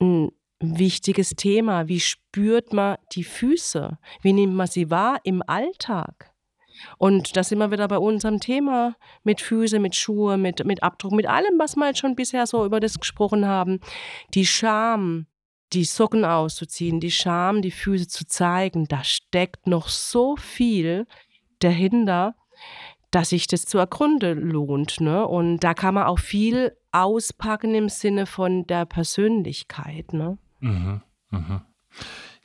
ein 0.00 0.30
wichtiges 0.60 1.30
Thema. 1.30 1.88
Wie 1.88 2.00
spürt 2.00 2.72
man 2.72 2.96
die 3.12 3.24
Füße? 3.24 3.98
Wie 4.22 4.32
nimmt 4.32 4.54
man 4.54 4.66
sie 4.66 4.90
wahr 4.90 5.20
im 5.24 5.42
Alltag? 5.46 6.32
Und 6.98 7.36
da 7.36 7.44
sind 7.44 7.58
wir 7.58 7.70
wieder 7.70 7.88
bei 7.88 7.98
unserem 7.98 8.40
Thema 8.40 8.96
mit 9.22 9.40
Füße, 9.40 9.78
mit 9.78 9.94
Schuhe, 9.94 10.36
mit, 10.36 10.64
mit 10.64 10.82
Abdruck, 10.82 11.12
mit 11.12 11.26
allem, 11.26 11.58
was 11.58 11.76
wir 11.76 11.84
halt 11.84 11.98
schon 11.98 12.16
bisher 12.16 12.46
so 12.46 12.64
über 12.64 12.80
das 12.80 12.98
gesprochen 12.98 13.46
haben. 13.46 13.80
Die 14.34 14.46
Scham, 14.46 15.26
die 15.72 15.84
Socken 15.84 16.24
auszuziehen, 16.24 17.00
die 17.00 17.10
Scham, 17.10 17.62
die 17.62 17.70
Füße 17.70 18.08
zu 18.08 18.26
zeigen, 18.26 18.86
da 18.88 19.04
steckt 19.04 19.66
noch 19.66 19.88
so 19.88 20.36
viel 20.36 21.06
dahinter, 21.60 22.34
dass 23.10 23.30
sich 23.30 23.46
das 23.46 23.64
zu 23.64 23.78
ergründen 23.78 24.50
lohnt. 24.50 25.00
Ne? 25.00 25.26
Und 25.26 25.60
da 25.60 25.74
kann 25.74 25.94
man 25.94 26.04
auch 26.04 26.18
viel 26.18 26.76
auspacken 26.92 27.74
im 27.74 27.88
Sinne 27.88 28.26
von 28.26 28.66
der 28.66 28.86
Persönlichkeit. 28.86 30.12
Ne? 30.12 30.38
Mhm, 30.60 31.02
mhm. 31.30 31.60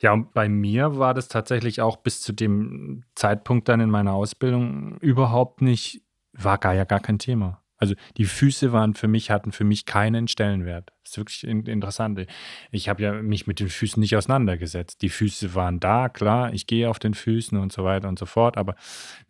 Ja, 0.00 0.12
und 0.12 0.32
bei 0.32 0.48
mir 0.48 0.98
war 0.98 1.14
das 1.14 1.28
tatsächlich 1.28 1.80
auch 1.80 1.96
bis 1.96 2.22
zu 2.22 2.32
dem 2.32 3.04
Zeitpunkt 3.14 3.68
dann 3.68 3.80
in 3.80 3.90
meiner 3.90 4.12
Ausbildung 4.12 4.98
überhaupt 4.98 5.60
nicht, 5.60 6.02
war 6.32 6.58
gar 6.58 6.74
ja 6.74 6.84
gar 6.84 7.00
kein 7.00 7.18
Thema. 7.18 7.62
Also 7.78 7.94
die 8.16 8.24
Füße 8.24 8.72
waren 8.72 8.94
für 8.94 9.08
mich, 9.08 9.30
hatten 9.30 9.52
für 9.52 9.64
mich 9.64 9.86
keinen 9.86 10.28
Stellenwert. 10.28 10.92
Das 11.02 11.12
ist 11.12 11.18
wirklich 11.18 11.44
interessant. 11.44 12.26
Ich 12.70 12.88
habe 12.88 13.02
ja 13.02 13.12
mich 13.22 13.46
mit 13.46 13.60
den 13.60 13.68
Füßen 13.68 14.00
nicht 14.00 14.16
auseinandergesetzt. 14.16 15.00
Die 15.00 15.08
Füße 15.08 15.54
waren 15.54 15.80
da, 15.80 16.08
klar, 16.08 16.52
ich 16.52 16.66
gehe 16.66 16.90
auf 16.90 16.98
den 16.98 17.14
Füßen 17.14 17.56
und 17.56 17.72
so 17.72 17.84
weiter 17.84 18.08
und 18.08 18.18
so 18.18 18.26
fort, 18.26 18.58
aber 18.58 18.74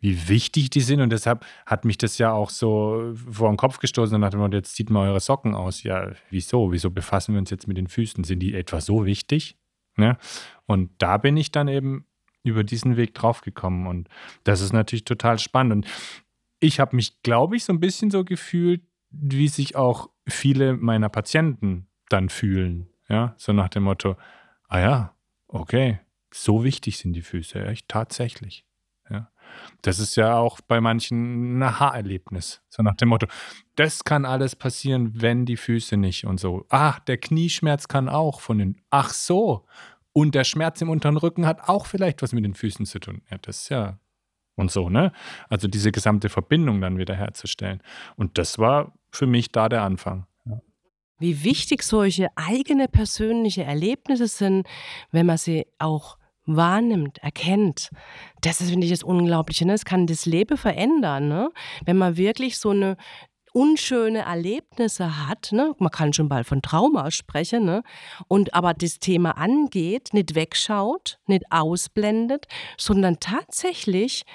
wie 0.01 0.27
wichtig 0.27 0.69
die 0.71 0.81
sind 0.81 0.99
und 0.99 1.11
deshalb 1.11 1.45
hat 1.65 1.85
mich 1.85 1.97
das 1.97 2.17
ja 2.17 2.31
auch 2.31 2.49
so 2.49 3.13
vor 3.31 3.49
den 3.49 3.57
Kopf 3.57 3.79
gestoßen 3.79 4.15
und 4.15 4.21
dachte, 4.21 4.37
jetzt 4.51 4.75
zieht 4.75 4.89
mal 4.89 5.07
eure 5.07 5.19
Socken 5.19 5.55
aus. 5.55 5.83
Ja, 5.83 6.11
wieso? 6.29 6.71
Wieso 6.71 6.89
befassen 6.89 7.33
wir 7.33 7.39
uns 7.39 7.51
jetzt 7.51 7.67
mit 7.67 7.77
den 7.77 7.87
Füßen? 7.87 8.23
Sind 8.23 8.39
die 8.39 8.55
etwa 8.55 8.81
so 8.81 9.05
wichtig? 9.05 9.55
Ne? 9.95 10.17
Und 10.65 10.91
da 10.97 11.17
bin 11.17 11.37
ich 11.37 11.51
dann 11.51 11.67
eben 11.67 12.05
über 12.43 12.63
diesen 12.63 12.97
Weg 12.97 13.13
draufgekommen. 13.13 13.87
Und 13.87 14.09
das 14.43 14.61
ist 14.61 14.73
natürlich 14.73 15.05
total 15.05 15.39
spannend. 15.39 15.73
Und 15.73 15.87
ich 16.59 16.79
habe 16.79 16.95
mich, 16.95 17.21
glaube 17.23 17.55
ich, 17.55 17.63
so 17.63 17.73
ein 17.73 17.79
bisschen 17.79 18.11
so 18.11 18.23
gefühlt, 18.23 18.81
wie 19.11 19.47
sich 19.47 19.75
auch 19.75 20.09
viele 20.27 20.75
meiner 20.75 21.09
Patienten 21.09 21.87
dann 22.09 22.29
fühlen. 22.29 22.87
Ja, 23.07 23.33
so 23.37 23.53
nach 23.53 23.69
dem 23.69 23.83
Motto: 23.83 24.15
Ah 24.67 24.79
ja, 24.79 25.15
okay, 25.47 25.99
so 26.31 26.63
wichtig 26.63 26.97
sind 26.97 27.13
die 27.13 27.21
Füße, 27.21 27.65
echt 27.65 27.87
tatsächlich. 27.87 28.65
Ja. 29.09 29.31
Das 29.81 29.97
ist 29.97 30.15
ja 30.15 30.37
auch 30.37 30.61
bei 30.61 30.79
manchen 30.79 31.57
ein 31.57 31.63
Aha-Erlebnis. 31.63 32.61
So 32.69 32.83
nach 32.83 32.95
dem 32.95 33.09
Motto, 33.09 33.27
das 33.75 34.03
kann 34.03 34.25
alles 34.25 34.55
passieren, 34.55 35.11
wenn 35.15 35.45
die 35.45 35.57
Füße 35.57 35.97
nicht 35.97 36.25
und 36.25 36.39
so. 36.39 36.65
Ach, 36.69 36.99
der 36.99 37.17
Knieschmerz 37.17 37.87
kann 37.87 38.09
auch 38.09 38.41
von 38.41 38.59
den. 38.59 38.81
Ach 38.91 39.09
so. 39.11 39.65
Und 40.13 40.35
der 40.35 40.43
Schmerz 40.43 40.81
im 40.81 40.89
unteren 40.89 41.17
Rücken 41.17 41.45
hat 41.45 41.67
auch 41.67 41.85
vielleicht 41.85 42.21
was 42.21 42.33
mit 42.33 42.43
den 42.43 42.53
Füßen 42.53 42.85
zu 42.85 42.99
tun. 42.99 43.21
Ja, 43.31 43.37
das 43.39 43.61
ist 43.61 43.69
ja. 43.69 43.99
Und 44.59 44.71
so, 44.71 44.89
ne? 44.89 45.13
Also 45.47 45.69
diese 45.69 45.93
gesamte 45.93 46.27
Verbindung 46.27 46.81
dann 46.81 46.97
wieder 46.97 47.15
herzustellen. 47.15 47.81
Und 48.17 48.37
das 48.37 48.59
war 48.59 48.91
für 49.09 49.25
mich 49.25 49.53
da 49.53 49.69
der 49.69 49.83
Anfang. 49.83 50.25
Wie 51.17 51.45
wichtig 51.45 51.83
solche 51.83 52.27
eigene 52.35 52.89
persönliche 52.89 53.63
Erlebnisse 53.63 54.27
sind, 54.27 54.67
wenn 55.11 55.25
man 55.25 55.37
sie 55.37 55.65
auch 55.77 56.17
wahrnimmt, 56.45 57.19
erkennt. 57.19 57.89
Das 58.41 58.59
ist, 58.59 58.69
finde 58.71 58.85
ich, 58.85 58.91
das 58.91 59.03
Unglaubliche. 59.03 59.65
Ne? 59.65 59.73
Es 59.73 59.85
kann 59.85 60.07
das 60.07 60.25
Leben 60.25 60.57
verändern, 60.57 61.29
ne? 61.29 61.51
wenn 61.85 61.97
man 61.97 62.17
wirklich 62.17 62.57
so 62.57 62.71
eine 62.71 62.97
unschöne 63.53 64.19
Erlebnisse 64.19 65.27
hat, 65.27 65.51
ne? 65.51 65.75
man 65.79 65.91
kann 65.91 66.13
schon 66.13 66.29
bald 66.29 66.47
von 66.47 66.61
Trauma 66.61 67.11
sprechen, 67.11 67.65
ne? 67.65 67.83
und 68.27 68.53
aber 68.53 68.73
das 68.73 68.99
Thema 68.99 69.37
angeht, 69.37 70.09
nicht 70.13 70.35
wegschaut, 70.35 71.19
nicht 71.27 71.45
ausblendet, 71.49 72.47
sondern 72.77 73.19
tatsächlich 73.19 74.25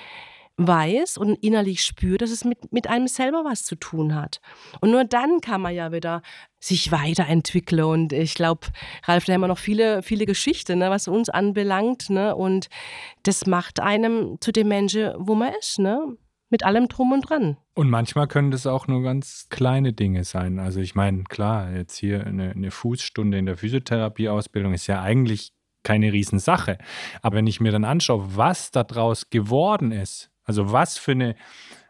weiß 0.56 1.18
und 1.18 1.34
innerlich 1.42 1.82
spürt, 1.82 2.22
dass 2.22 2.30
es 2.30 2.44
mit, 2.44 2.72
mit 2.72 2.88
einem 2.88 3.08
selber 3.08 3.44
was 3.44 3.64
zu 3.64 3.74
tun 3.74 4.14
hat. 4.14 4.40
Und 4.80 4.90
nur 4.90 5.04
dann 5.04 5.40
kann 5.40 5.60
man 5.60 5.74
ja 5.74 5.90
wieder 5.90 6.22
sich 6.60 6.92
weiterentwickeln. 6.92 7.84
Und 7.84 8.12
ich 8.12 8.34
glaube, 8.34 8.68
Ralf, 9.04 9.24
da 9.24 9.32
haben 9.32 9.40
wir 9.40 9.48
noch 9.48 9.58
viele, 9.58 10.02
viele 10.02 10.26
Geschichten, 10.26 10.78
ne, 10.78 10.90
was 10.90 11.08
uns 11.08 11.28
anbelangt. 11.28 12.08
Ne? 12.08 12.36
Und 12.36 12.68
das 13.24 13.46
macht 13.46 13.80
einem 13.80 14.36
zu 14.40 14.52
dem 14.52 14.68
Menschen, 14.68 15.12
wo 15.18 15.34
man 15.34 15.52
ist. 15.58 15.78
Ne? 15.78 16.16
Mit 16.50 16.64
allem 16.64 16.86
drum 16.88 17.12
und 17.12 17.28
dran. 17.28 17.56
Und 17.74 17.90
manchmal 17.90 18.28
können 18.28 18.52
das 18.52 18.66
auch 18.66 18.86
nur 18.86 19.02
ganz 19.02 19.48
kleine 19.50 19.92
Dinge 19.92 20.22
sein. 20.24 20.60
Also 20.60 20.80
ich 20.80 20.94
meine, 20.94 21.24
klar, 21.24 21.72
jetzt 21.72 21.96
hier 21.96 22.24
eine, 22.24 22.52
eine 22.52 22.70
Fußstunde 22.70 23.36
in 23.36 23.46
der 23.46 23.56
Physiotherapieausbildung 23.56 24.72
ist 24.72 24.86
ja 24.86 25.02
eigentlich 25.02 25.52
keine 25.82 26.12
Riesensache. 26.12 26.78
Aber 27.20 27.36
wenn 27.36 27.48
ich 27.48 27.60
mir 27.60 27.72
dann 27.72 27.84
anschaue, 27.84 28.36
was 28.36 28.70
daraus 28.70 29.28
geworden 29.28 29.90
ist, 29.90 30.30
also 30.44 30.70
was 30.70 30.98
für 30.98 31.12
eine 31.12 31.34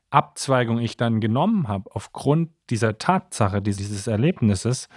Abzweigung 0.08 0.78
ich 0.78 0.96
dann 0.96 1.20
genommen 1.20 1.68
habe 1.68 1.94
aufgrund 1.94 2.50
dieser 2.70 2.98
Tatsache, 2.98 3.60
dieses 3.60 4.06
Erlebnisses, 4.06 4.88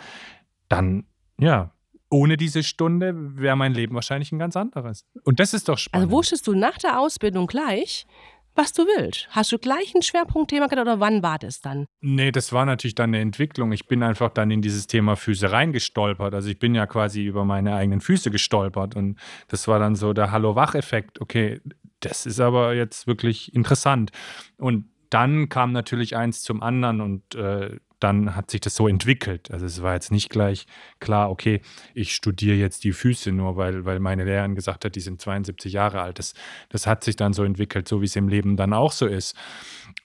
dann 0.69 1.05
ja, 1.39 1.71
ohne 2.09 2.37
diese 2.37 2.63
Stunde 2.63 3.13
wäre 3.37 3.55
mein 3.55 3.73
Leben 3.73 3.93
wahrscheinlich 3.95 4.31
ein 4.31 4.39
ganz 4.39 4.55
anderes. 4.55 5.05
Und 5.23 5.39
das 5.39 5.53
ist 5.53 5.67
doch 5.67 5.77
spannend. 5.77 6.05
Also 6.05 6.15
wusstest 6.15 6.47
du 6.47 6.53
nach 6.53 6.77
der 6.77 6.99
Ausbildung 6.99 7.47
gleich, 7.47 8.07
was 8.57 8.73
du 8.73 8.83
willst? 8.83 9.27
Hast 9.31 9.51
du 9.51 9.57
gleich 9.57 9.93
ein 9.95 10.01
Schwerpunktthema 10.01 10.67
gehabt 10.67 10.81
oder 10.81 10.99
wann 10.99 11.23
war 11.23 11.37
das 11.37 11.61
dann? 11.61 11.85
Nee, 12.01 12.31
das 12.31 12.51
war 12.51 12.65
natürlich 12.65 12.95
dann 12.95 13.11
eine 13.11 13.19
Entwicklung. 13.19 13.71
Ich 13.71 13.87
bin 13.87 14.03
einfach 14.03 14.29
dann 14.29 14.51
in 14.51 14.61
dieses 14.61 14.87
Thema 14.87 15.15
Füße 15.15 15.51
reingestolpert. 15.51 16.33
Also 16.33 16.49
ich 16.49 16.59
bin 16.59 16.75
ja 16.75 16.87
quasi 16.87 17.23
über 17.23 17.45
meine 17.45 17.75
eigenen 17.75 18.01
Füße 18.01 18.31
gestolpert 18.31 18.95
und 18.95 19.17
das 19.47 19.67
war 19.67 19.79
dann 19.79 19.95
so 19.95 20.13
der 20.13 20.31
Hallo-Wach-Effekt. 20.31 21.21
Okay, 21.21 21.61
das 21.99 22.25
ist 22.25 22.39
aber 22.39 22.73
jetzt 22.73 23.07
wirklich 23.07 23.53
interessant. 23.53 24.11
Und 24.57 24.89
dann 25.09 25.49
kam 25.49 25.71
natürlich 25.71 26.17
eins 26.17 26.41
zum 26.41 26.61
anderen 26.61 27.01
und 27.01 27.35
äh, 27.35 27.77
dann 27.99 28.35
hat 28.35 28.51
sich 28.51 28.61
das 28.61 28.75
so 28.75 28.87
entwickelt. 28.87 29.51
Also 29.51 29.65
es 29.65 29.81
war 29.81 29.93
jetzt 29.93 30.11
nicht 30.11 30.29
gleich 30.29 30.67
klar, 30.99 31.29
okay, 31.29 31.61
ich 31.93 32.13
studiere 32.13 32.55
jetzt 32.55 32.83
die 32.83 32.91
Füße 32.91 33.31
nur, 33.31 33.57
weil, 33.57 33.85
weil 33.85 33.99
meine 33.99 34.23
Lehrerin 34.23 34.55
gesagt 34.55 34.85
hat, 34.85 34.95
die 34.95 34.99
sind 34.99 35.21
72 35.21 35.73
Jahre 35.73 36.01
alt. 36.01 36.19
Das, 36.19 36.33
das 36.69 36.87
hat 36.87 37.03
sich 37.03 37.15
dann 37.15 37.33
so 37.33 37.43
entwickelt, 37.43 37.87
so 37.87 38.01
wie 38.01 38.05
es 38.05 38.15
im 38.15 38.27
Leben 38.27 38.57
dann 38.57 38.73
auch 38.73 38.91
so 38.91 39.07
ist. 39.07 39.35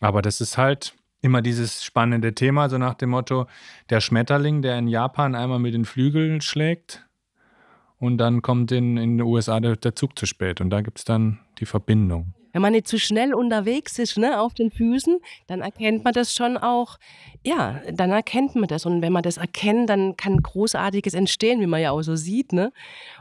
Aber 0.00 0.22
das 0.22 0.40
ist 0.40 0.58
halt 0.58 0.94
immer 1.20 1.42
dieses 1.42 1.84
spannende 1.84 2.34
Thema, 2.34 2.68
so 2.68 2.78
nach 2.78 2.94
dem 2.94 3.10
Motto, 3.10 3.46
der 3.90 4.00
Schmetterling, 4.00 4.62
der 4.62 4.78
in 4.78 4.88
Japan 4.88 5.34
einmal 5.34 5.58
mit 5.58 5.74
den 5.74 5.84
Flügeln 5.84 6.40
schlägt, 6.40 7.06
und 8.02 8.18
dann 8.18 8.42
kommt 8.42 8.72
in, 8.72 8.96
in 8.96 9.18
den 9.18 9.20
USA 9.20 9.60
der, 9.60 9.76
der 9.76 9.94
Zug 9.94 10.18
zu 10.18 10.26
spät 10.26 10.60
und 10.60 10.70
da 10.70 10.80
gibt 10.80 10.98
es 10.98 11.04
dann 11.04 11.38
die 11.60 11.66
Verbindung. 11.66 12.34
Wenn 12.52 12.62
man 12.62 12.72
nicht 12.72 12.86
zu 12.86 12.98
schnell 12.98 13.34
unterwegs 13.34 13.98
ist, 13.98 14.18
ne, 14.18 14.40
auf 14.40 14.54
den 14.54 14.70
Füßen, 14.70 15.18
dann 15.46 15.60
erkennt 15.60 16.04
man 16.04 16.12
das 16.12 16.34
schon 16.34 16.56
auch. 16.56 16.98
Ja, 17.44 17.80
dann 17.90 18.10
erkennt 18.10 18.54
man 18.54 18.68
das. 18.68 18.86
Und 18.86 19.02
wenn 19.02 19.12
man 19.12 19.22
das 19.22 19.38
erkennt, 19.38 19.90
dann 19.90 20.16
kann 20.16 20.36
Großartiges 20.38 21.14
entstehen, 21.14 21.60
wie 21.60 21.66
man 21.66 21.80
ja 21.80 21.90
auch 21.90 22.02
so 22.02 22.14
sieht. 22.14 22.52
Ne? 22.52 22.72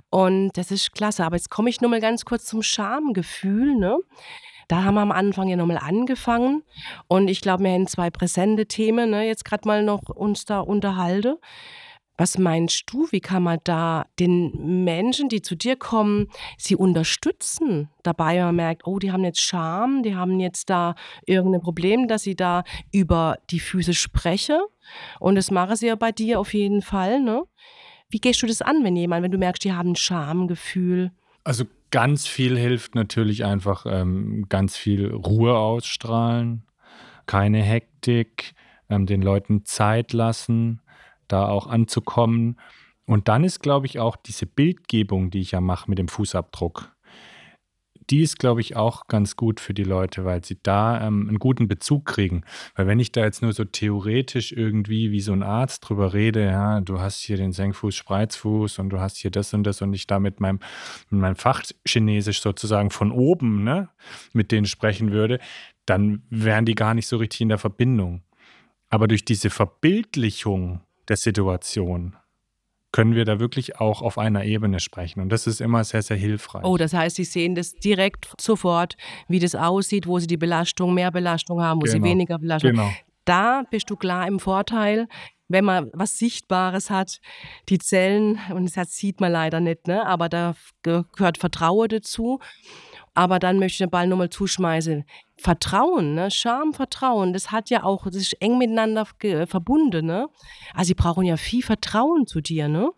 Und 0.09 0.51
das 0.57 0.71
ist 0.71 0.93
klasse. 0.93 1.25
Aber 1.25 1.37
jetzt 1.37 1.49
komme 1.49 1.69
ich 1.69 1.81
nur 1.81 1.89
mal 1.89 2.01
ganz 2.01 2.25
kurz 2.25 2.45
zum 2.45 2.61
Schamgefühl. 2.61 3.75
Ne? 3.75 3.97
Da 4.71 4.83
haben 4.83 4.95
wir 4.95 5.01
am 5.01 5.11
Anfang 5.11 5.49
ja 5.49 5.57
nochmal 5.57 5.79
angefangen. 5.79 6.63
Und 7.07 7.27
ich 7.27 7.41
glaube, 7.41 7.63
wir 7.63 7.71
haben 7.71 7.87
zwei 7.87 8.09
präsente 8.09 8.67
Themen, 8.67 9.09
ne, 9.09 9.27
jetzt 9.27 9.43
gerade 9.43 9.67
mal 9.67 9.83
noch 9.83 10.07
uns 10.07 10.45
da 10.45 10.61
unterhalten. 10.61 11.35
Was 12.17 12.37
meinst 12.37 12.83
du, 12.87 13.07
wie 13.11 13.19
kann 13.19 13.43
man 13.43 13.59
da 13.63 14.05
den 14.19 14.83
Menschen, 14.83 15.29
die 15.29 15.41
zu 15.41 15.55
dir 15.55 15.75
kommen, 15.75 16.27
sie 16.57 16.75
unterstützen? 16.75 17.89
Dabei 18.03 18.39
man 18.43 18.55
merkt, 18.55 18.85
oh, 18.85 18.99
die 18.99 19.11
haben 19.11 19.23
jetzt 19.23 19.41
Scham, 19.41 20.03
die 20.03 20.15
haben 20.15 20.39
jetzt 20.39 20.69
da 20.69 20.95
irgendein 21.25 21.61
Problem, 21.61 22.07
dass 22.07 22.23
sie 22.23 22.35
da 22.35 22.63
über 22.91 23.37
die 23.49 23.59
Füße 23.59 23.93
sprechen. 23.93 24.59
Und 25.19 25.35
das 25.35 25.51
machen 25.51 25.75
sie 25.75 25.87
ja 25.87 25.95
bei 25.95 26.11
dir 26.11 26.39
auf 26.39 26.53
jeden 26.53 26.81
Fall. 26.81 27.21
Ne? 27.21 27.43
Wie 28.09 28.19
gehst 28.19 28.41
du 28.43 28.47
das 28.47 28.61
an, 28.61 28.83
wenn 28.83 28.95
jemand, 28.95 29.23
wenn 29.23 29.31
du 29.31 29.37
merkst, 29.37 29.63
die 29.63 29.73
haben 29.73 29.91
ein 29.91 29.95
Schamgefühl? 29.95 31.11
Also 31.43 31.65
ganz 31.91 32.27
viel 32.27 32.57
hilft 32.57 32.93
natürlich 32.93 33.45
einfach 33.45 33.85
ähm, 33.87 34.45
ganz 34.49 34.75
viel 34.77 35.11
Ruhe 35.11 35.57
ausstrahlen, 35.57 36.63
keine 37.25 37.63
Hektik, 37.63 38.53
ähm, 38.89 39.05
den 39.05 39.21
Leuten 39.21 39.65
Zeit 39.65 40.13
lassen 40.13 40.80
da 41.31 41.47
auch 41.47 41.67
anzukommen. 41.67 42.59
Und 43.05 43.27
dann 43.27 43.43
ist, 43.43 43.61
glaube 43.61 43.85
ich, 43.85 43.99
auch 43.99 44.15
diese 44.15 44.45
Bildgebung, 44.45 45.31
die 45.31 45.41
ich 45.41 45.51
ja 45.51 45.61
mache 45.61 45.89
mit 45.89 45.99
dem 45.99 46.07
Fußabdruck, 46.07 46.91
die 48.11 48.21
ist, 48.21 48.39
glaube 48.39 48.61
ich, 48.61 48.75
auch 48.75 49.07
ganz 49.07 49.37
gut 49.37 49.59
für 49.59 49.73
die 49.73 49.83
Leute, 49.83 50.25
weil 50.25 50.43
sie 50.43 50.59
da 50.61 51.05
ähm, 51.05 51.29
einen 51.29 51.39
guten 51.39 51.67
Bezug 51.67 52.05
kriegen. 52.05 52.43
Weil 52.75 52.87
wenn 52.87 52.99
ich 52.99 53.13
da 53.13 53.23
jetzt 53.23 53.41
nur 53.41 53.53
so 53.53 53.63
theoretisch 53.63 54.51
irgendwie 54.51 55.11
wie 55.11 55.21
so 55.21 55.31
ein 55.31 55.43
Arzt 55.43 55.87
drüber 55.87 56.13
rede, 56.13 56.45
ja, 56.45 56.81
du 56.81 56.99
hast 56.99 57.21
hier 57.21 57.37
den 57.37 57.53
Senkfuß, 57.53 57.95
Spreizfuß 57.95 58.79
und 58.79 58.89
du 58.89 58.99
hast 58.99 59.17
hier 59.17 59.31
das 59.31 59.53
und 59.53 59.63
das 59.63 59.81
und 59.81 59.93
ich 59.93 60.07
da 60.07 60.19
mit 60.19 60.41
meinem, 60.41 60.59
mit 61.09 61.21
meinem 61.21 61.35
Fachchinesisch 61.37 62.41
sozusagen 62.41 62.91
von 62.91 63.11
oben, 63.11 63.63
ne, 63.63 63.89
mit 64.33 64.51
denen 64.51 64.65
sprechen 64.65 65.11
würde, 65.11 65.39
dann 65.85 66.23
wären 66.29 66.65
die 66.65 66.75
gar 66.75 66.93
nicht 66.93 67.07
so 67.07 67.17
richtig 67.17 67.41
in 67.41 67.49
der 67.49 67.59
Verbindung. 67.59 68.23
Aber 68.89 69.07
durch 69.07 69.23
diese 69.23 69.49
Verbildlichung 69.49 70.81
der 71.11 71.17
Situation, 71.17 72.15
können 72.93 73.15
wir 73.15 73.25
da 73.25 73.39
wirklich 73.39 73.79
auch 73.79 74.01
auf 74.01 74.17
einer 74.17 74.43
Ebene 74.45 74.79
sprechen. 74.79 75.21
Und 75.21 75.29
das 75.29 75.45
ist 75.45 75.61
immer 75.61 75.83
sehr, 75.83 76.01
sehr 76.01 76.17
hilfreich. 76.17 76.63
Oh, 76.63 76.77
das 76.77 76.93
heißt, 76.93 77.17
Sie 77.17 77.23
sehen 77.25 77.53
das 77.55 77.73
direkt 77.73 78.29
sofort, 78.39 78.95
wie 79.27 79.39
das 79.39 79.55
aussieht, 79.55 80.07
wo 80.07 80.19
Sie 80.19 80.27
die 80.27 80.37
Belastung, 80.37 80.93
mehr 80.93 81.11
Belastung 81.11 81.61
haben, 81.61 81.81
wo 81.81 81.85
Genau. 81.85 81.93
Sie 81.93 82.03
weniger 82.03 82.39
Belastung 82.39 82.71
Genau. 82.71 82.89
Da 83.25 83.63
bist 83.69 83.89
du 83.89 83.95
klar 83.95 84.27
im 84.27 84.39
Vorteil, 84.39 85.07
wenn 85.47 85.65
man 85.65 85.91
was 85.93 86.17
Sichtbares 86.17 86.89
hat, 86.89 87.19
die 87.69 87.77
Zellen, 87.77 88.39
und 88.53 88.75
das 88.75 88.91
sieht 88.95 89.19
man 89.19 89.31
leider 89.31 89.59
nicht, 89.59 89.87
ne? 89.87 90.05
aber 90.05 90.29
da 90.29 90.55
gehört 90.81 91.37
Vertrauen 91.37 91.89
dazu. 91.89 92.39
Aber 93.13 93.39
dann 93.39 93.59
möchte 93.59 93.73
ich 93.73 93.77
den 93.79 93.89
Ball 93.89 94.07
nochmal 94.07 94.29
zuschmeißen. 94.29 95.03
Vertrauen, 95.37 96.13
ne? 96.13 96.31
Scham, 96.31 96.73
Vertrauen, 96.73 97.33
das 97.33 97.51
hat 97.51 97.69
ja 97.69 97.83
auch, 97.83 98.05
das 98.05 98.15
ist 98.15 98.41
eng 98.41 98.57
miteinander 98.57 99.05
verbunden. 99.47 100.05
Ne? 100.05 100.29
Also 100.73 100.89
sie 100.89 100.93
brauchen 100.93 101.25
ja 101.25 101.35
viel 101.37 101.63
Vertrauen 101.63 102.25
zu 102.25 102.41
dir, 102.41 102.67
ne? 102.67 102.91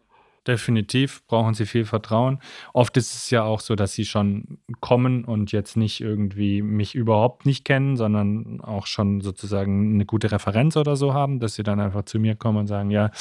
Definitiv 0.45 1.25
brauchen 1.27 1.53
sie 1.53 1.65
viel 1.65 1.85
Vertrauen. 1.85 2.39
Oft 2.73 2.97
ist 2.97 3.13
es 3.13 3.29
ja 3.29 3.43
auch 3.43 3.61
so, 3.61 3.75
dass 3.75 3.93
sie 3.93 4.03
schon 4.03 4.57
kommen 4.81 5.23
und 5.23 5.53
jetzt 5.53 5.77
nicht 5.77 6.01
irgendwie 6.01 6.61
mich 6.61 6.95
überhaupt 6.95 7.45
nicht 7.45 7.63
kennen, 7.63 7.95
sondern 7.95 8.59
auch 8.59 8.85
schon 8.85 9.21
sozusagen 9.21 9.93
eine 9.93 10.05
gute 10.05 10.31
Referenz 10.31 10.75
oder 10.75 10.97
so 10.97 11.13
haben, 11.13 11.39
dass 11.39 11.55
sie 11.55 11.63
dann 11.63 11.79
einfach 11.79 12.03
zu 12.03 12.19
mir 12.19 12.35
kommen 12.35 12.57
und 12.57 12.67
sagen, 12.67 12.91
ja, 12.91 13.11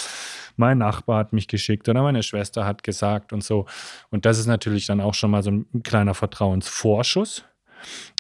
mein 0.57 0.79
Nachbar 0.79 1.19
hat 1.19 1.33
mich 1.33 1.47
geschickt 1.47 1.89
oder 1.89 2.03
meine 2.03 2.25
Schwester 2.25 2.67
hat 2.67 2.83
gesagt 2.83 3.33
und 3.33 3.45
so. 3.45 3.67
Und 4.11 4.27
das 4.27 4.41
ist 4.41 4.47
natürlich 4.47 4.87
dann 4.87 5.01
auch 5.01 5.15
schon 5.15 5.31
mal 5.31 5.45
so 5.45 5.53
ein 5.53 5.83
kleiner 5.85 6.15
Vertrauensvorschuss. 6.15 7.45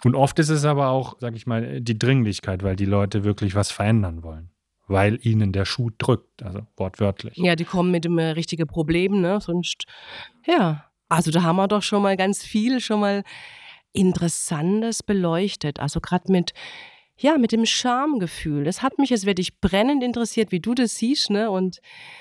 Und 0.04 0.14
oft 0.14 0.38
ist 0.38 0.48
es 0.48 0.64
aber 0.64 0.88
auch, 0.88 1.16
sag 1.18 1.34
ich 1.34 1.46
mal, 1.46 1.80
die 1.80 1.98
Dringlichkeit, 1.98 2.62
weil 2.62 2.76
die 2.76 2.84
Leute 2.84 3.24
wirklich 3.24 3.56
was 3.56 3.72
verändern 3.72 4.22
wollen. 4.22 4.51
Weil 4.92 5.18
ihnen 5.22 5.52
der 5.52 5.64
Schuh 5.64 5.90
drückt, 5.96 6.42
also 6.42 6.60
wortwörtlich. 6.76 7.36
Ja, 7.36 7.56
die 7.56 7.64
kommen 7.64 7.90
mit 7.90 8.04
dem 8.04 8.18
äh, 8.18 8.30
richtigen 8.30 8.66
Problem, 8.66 9.22
ne? 9.22 9.40
Sonst, 9.40 9.84
ja. 10.46 10.84
Also 11.08 11.30
da 11.30 11.42
haben 11.42 11.56
wir 11.56 11.68
doch 11.68 11.82
schon 11.82 12.02
mal 12.02 12.16
ganz 12.16 12.44
viel, 12.44 12.78
schon 12.80 13.00
mal 13.00 13.22
Interessantes 13.92 15.02
beleuchtet. 15.02 15.80
Also 15.80 16.00
gerade 16.00 16.30
mit, 16.30 16.52
ja, 17.16 17.38
mit 17.38 17.52
dem 17.52 17.64
Schamgefühl. 17.64 18.64
Das 18.64 18.82
hat 18.82 18.98
mich 18.98 19.08
jetzt 19.10 19.24
wirklich 19.24 19.60
brennend 19.60 20.02
interessiert, 20.02 20.52
wie 20.52 20.60
du 20.60 20.74
das 20.74 20.96
siehst, 20.96 21.30
ne? 21.30 21.50
Und 21.50 21.80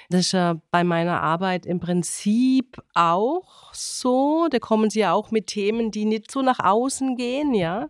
das 0.09 0.21
ist 0.21 0.31
ja 0.31 0.61
bei 0.71 0.83
meiner 0.83 1.21
Arbeit 1.21 1.65
im 1.65 1.79
Prinzip 1.79 2.81
auch 2.93 3.73
so. 3.73 4.47
Da 4.49 4.59
kommen 4.59 4.89
sie 4.89 4.99
ja 4.99 5.13
auch 5.13 5.31
mit 5.31 5.47
Themen, 5.47 5.91
die 5.91 6.05
nicht 6.05 6.31
so 6.31 6.41
nach 6.41 6.59
außen 6.59 7.17
gehen, 7.17 7.53
ja. 7.53 7.89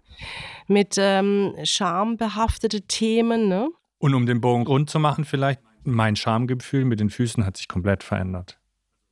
Mit 0.67 0.95
ähm, 0.97 1.55
schambehaftete 1.63 2.81
Themen, 2.81 3.47
ne? 3.47 3.69
Und 4.01 4.15
um 4.15 4.25
den 4.25 4.41
Bogen 4.41 4.65
rund 4.65 4.89
zu 4.89 4.99
machen, 4.99 5.25
vielleicht, 5.25 5.61
mein 5.83 6.15
Schamgefühl 6.15 6.85
mit 6.85 6.99
den 6.99 7.11
Füßen 7.11 7.45
hat 7.45 7.55
sich 7.55 7.67
komplett 7.67 8.01
verändert. 8.01 8.59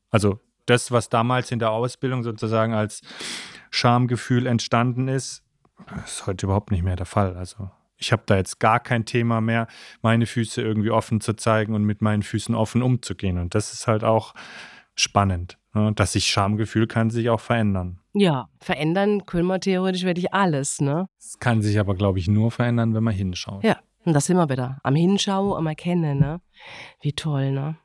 Also 0.09 0.39
das, 0.65 0.91
was 0.91 1.09
damals 1.09 1.51
in 1.51 1.59
der 1.59 1.69
Ausbildung 1.69 2.23
sozusagen 2.23 2.73
als 2.73 3.01
Schamgefühl 3.69 4.47
entstanden 4.47 5.07
ist, 5.07 5.43
ist 6.03 6.25
heute 6.25 6.47
überhaupt 6.47 6.71
nicht 6.71 6.83
mehr 6.83 6.95
der 6.95 7.05
Fall. 7.05 7.37
Also 7.37 7.69
ich 7.97 8.11
habe 8.11 8.23
da 8.25 8.37
jetzt 8.37 8.59
gar 8.59 8.79
kein 8.79 9.05
Thema 9.05 9.41
mehr, 9.41 9.67
meine 10.01 10.25
Füße 10.25 10.59
irgendwie 10.59 10.89
offen 10.89 11.21
zu 11.21 11.33
zeigen 11.33 11.75
und 11.75 11.83
mit 11.83 12.01
meinen 12.01 12.23
Füßen 12.23 12.55
offen 12.55 12.81
umzugehen. 12.81 13.37
Und 13.37 13.53
das 13.53 13.73
ist 13.73 13.85
halt 13.85 14.03
auch 14.03 14.33
spannend. 14.95 15.59
Ne? 15.75 15.93
Dass 15.93 16.13
sich 16.13 16.25
Schamgefühl 16.25 16.87
kann 16.87 17.11
sich 17.11 17.29
auch 17.29 17.41
verändern. 17.41 17.99
Ja, 18.13 18.49
verändern 18.59 19.27
können 19.27 19.45
wir 19.45 19.59
theoretisch 19.59 20.03
wirklich 20.03 20.33
alles, 20.33 20.81
ne? 20.81 21.05
Es 21.19 21.37
kann 21.37 21.61
sich 21.61 21.79
aber, 21.79 21.93
glaube 21.93 22.17
ich, 22.17 22.27
nur 22.27 22.49
verändern, 22.49 22.95
wenn 22.95 23.03
man 23.03 23.13
hinschaut. 23.13 23.63
Ja, 23.63 23.77
und 24.05 24.13
das 24.13 24.25
sind 24.25 24.37
wir 24.37 24.49
wieder. 24.49 24.79
Am 24.83 24.95
Hinschauen, 24.95 25.57
am 25.57 25.67
Erkennen, 25.67 26.19
ne? 26.19 26.41
Wie 27.01 27.13
toll, 27.13 27.51
ne? 27.51 27.77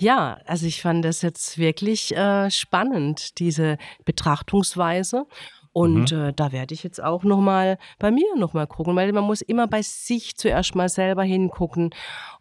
Ja, 0.00 0.38
also 0.46 0.66
ich 0.66 0.80
fand 0.80 1.04
das 1.04 1.22
jetzt 1.22 1.58
wirklich 1.58 2.16
äh, 2.16 2.50
spannend, 2.50 3.38
diese 3.40 3.78
Betrachtungsweise. 4.04 5.26
Und 5.72 6.12
äh, 6.12 6.32
da 6.32 6.50
werde 6.52 6.74
ich 6.74 6.82
jetzt 6.82 7.02
auch 7.02 7.24
nochmal 7.24 7.78
bei 7.98 8.10
mir 8.10 8.34
nochmal 8.36 8.66
gucken, 8.66 8.96
weil 8.96 9.12
man 9.12 9.24
muss 9.24 9.42
immer 9.42 9.66
bei 9.66 9.82
sich 9.82 10.36
zuerst 10.36 10.74
mal 10.74 10.88
selber 10.88 11.22
hingucken, 11.22 11.90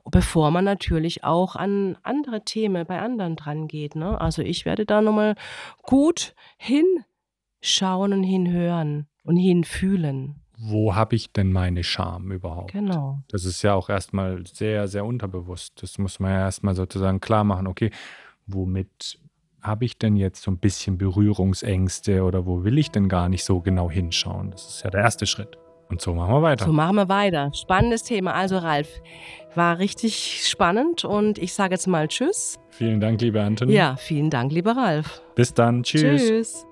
bevor 0.10 0.50
man 0.52 0.66
natürlich 0.66 1.24
auch 1.24 1.56
an 1.56 1.98
andere 2.04 2.44
Themen 2.44 2.86
bei 2.86 3.00
anderen 3.00 3.36
dran 3.36 3.68
geht. 3.68 3.96
Ne? 3.96 4.20
Also 4.20 4.42
ich 4.42 4.66
werde 4.66 4.86
da 4.86 5.02
nochmal 5.02 5.36
gut 5.84 6.36
hinschauen 6.58 8.14
und 8.14 8.24
hinhören 8.24 9.08
und 9.24 9.38
hinfühlen. 9.38 10.42
Wo 10.60 10.96
habe 10.96 11.16
ich 11.16 11.32
denn 11.32 11.52
meine 11.52 11.84
Scham 11.84 12.32
überhaupt? 12.32 12.72
Genau. 12.72 13.20
Das 13.30 13.46
ist 13.46 13.62
ja 13.62 13.76
auch 13.76 13.90
erstmal 13.90 14.44
sehr, 14.48 14.88
sehr 14.88 15.06
unterbewusst. 15.06 15.82
Das 15.84 16.00
muss 16.00 16.20
man 16.20 16.32
ja 16.32 16.40
erstmal 16.40 16.74
sozusagen 16.74 17.20
klar 17.20 17.44
machen. 17.44 17.68
Okay, 17.68 17.92
womit 18.48 19.20
habe 19.62 19.86
ich 19.86 20.00
denn 20.00 20.16
jetzt 20.16 20.42
so 20.42 20.50
ein 20.50 20.58
bisschen 20.58 20.98
Berührungsängste 20.98 22.24
oder 22.24 22.46
wo 22.46 22.64
will 22.64 22.78
ich 22.78 22.90
denn 22.90 23.08
gar 23.08 23.30
nicht 23.30 23.44
so 23.44 23.60
genau 23.62 23.92
hinschauen? 23.92 24.50
Das 24.52 24.68
ist 24.68 24.84
ja 24.84 24.90
der 24.90 25.02
erste 25.02 25.28
Schritt. 25.28 25.58
Und 25.90 26.02
so 26.02 26.14
machen 26.14 26.34
wir 26.34 26.42
weiter. 26.42 26.66
So 26.66 26.74
machen 26.74 26.96
wir 26.96 27.08
weiter. 27.08 27.52
Spannendes 27.54 28.04
Thema. 28.04 28.34
Also 28.34 28.58
Ralf, 28.58 28.90
war 29.56 29.80
richtig 29.80 30.48
spannend 30.48 31.06
und 31.06 31.38
ich 31.38 31.54
sage 31.54 31.76
jetzt 31.76 31.88
mal 31.88 32.08
Tschüss. 32.08 32.60
Vielen 32.70 33.00
Dank, 33.00 33.22
liebe 33.22 33.42
Anthony. 33.42 33.74
Ja, 33.74 33.96
vielen 33.96 34.30
Dank, 34.30 34.52
lieber 34.52 34.76
Ralf. 34.76 35.22
Bis 35.36 35.54
dann. 35.54 35.84
Tschüss. 35.84 36.28
Tschüss. 36.28 36.68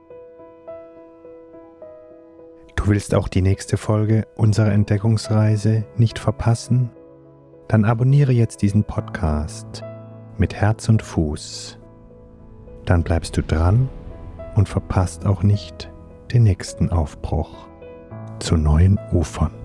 Du 2.85 2.91
willst 2.91 3.15
auch 3.15 3.27
die 3.27 3.41
nächste 3.41 3.77
Folge 3.77 4.27
unserer 4.35 4.71
Entdeckungsreise 4.71 5.85
nicht 5.97 6.19
verpassen? 6.19 6.91
Dann 7.67 7.83
abonniere 7.83 8.31
jetzt 8.31 8.61
diesen 8.61 8.83
Podcast 8.83 9.81
mit 10.37 10.53
Herz 10.53 10.87
und 10.87 11.01
Fuß. 11.01 11.79
Dann 12.85 13.01
bleibst 13.01 13.35
du 13.37 13.41
dran 13.41 13.89
und 14.53 14.69
verpasst 14.69 15.25
auch 15.25 15.41
nicht 15.41 15.91
den 16.31 16.43
nächsten 16.43 16.91
Aufbruch 16.91 17.67
zu 18.37 18.55
neuen 18.55 18.99
Ufern. 19.11 19.55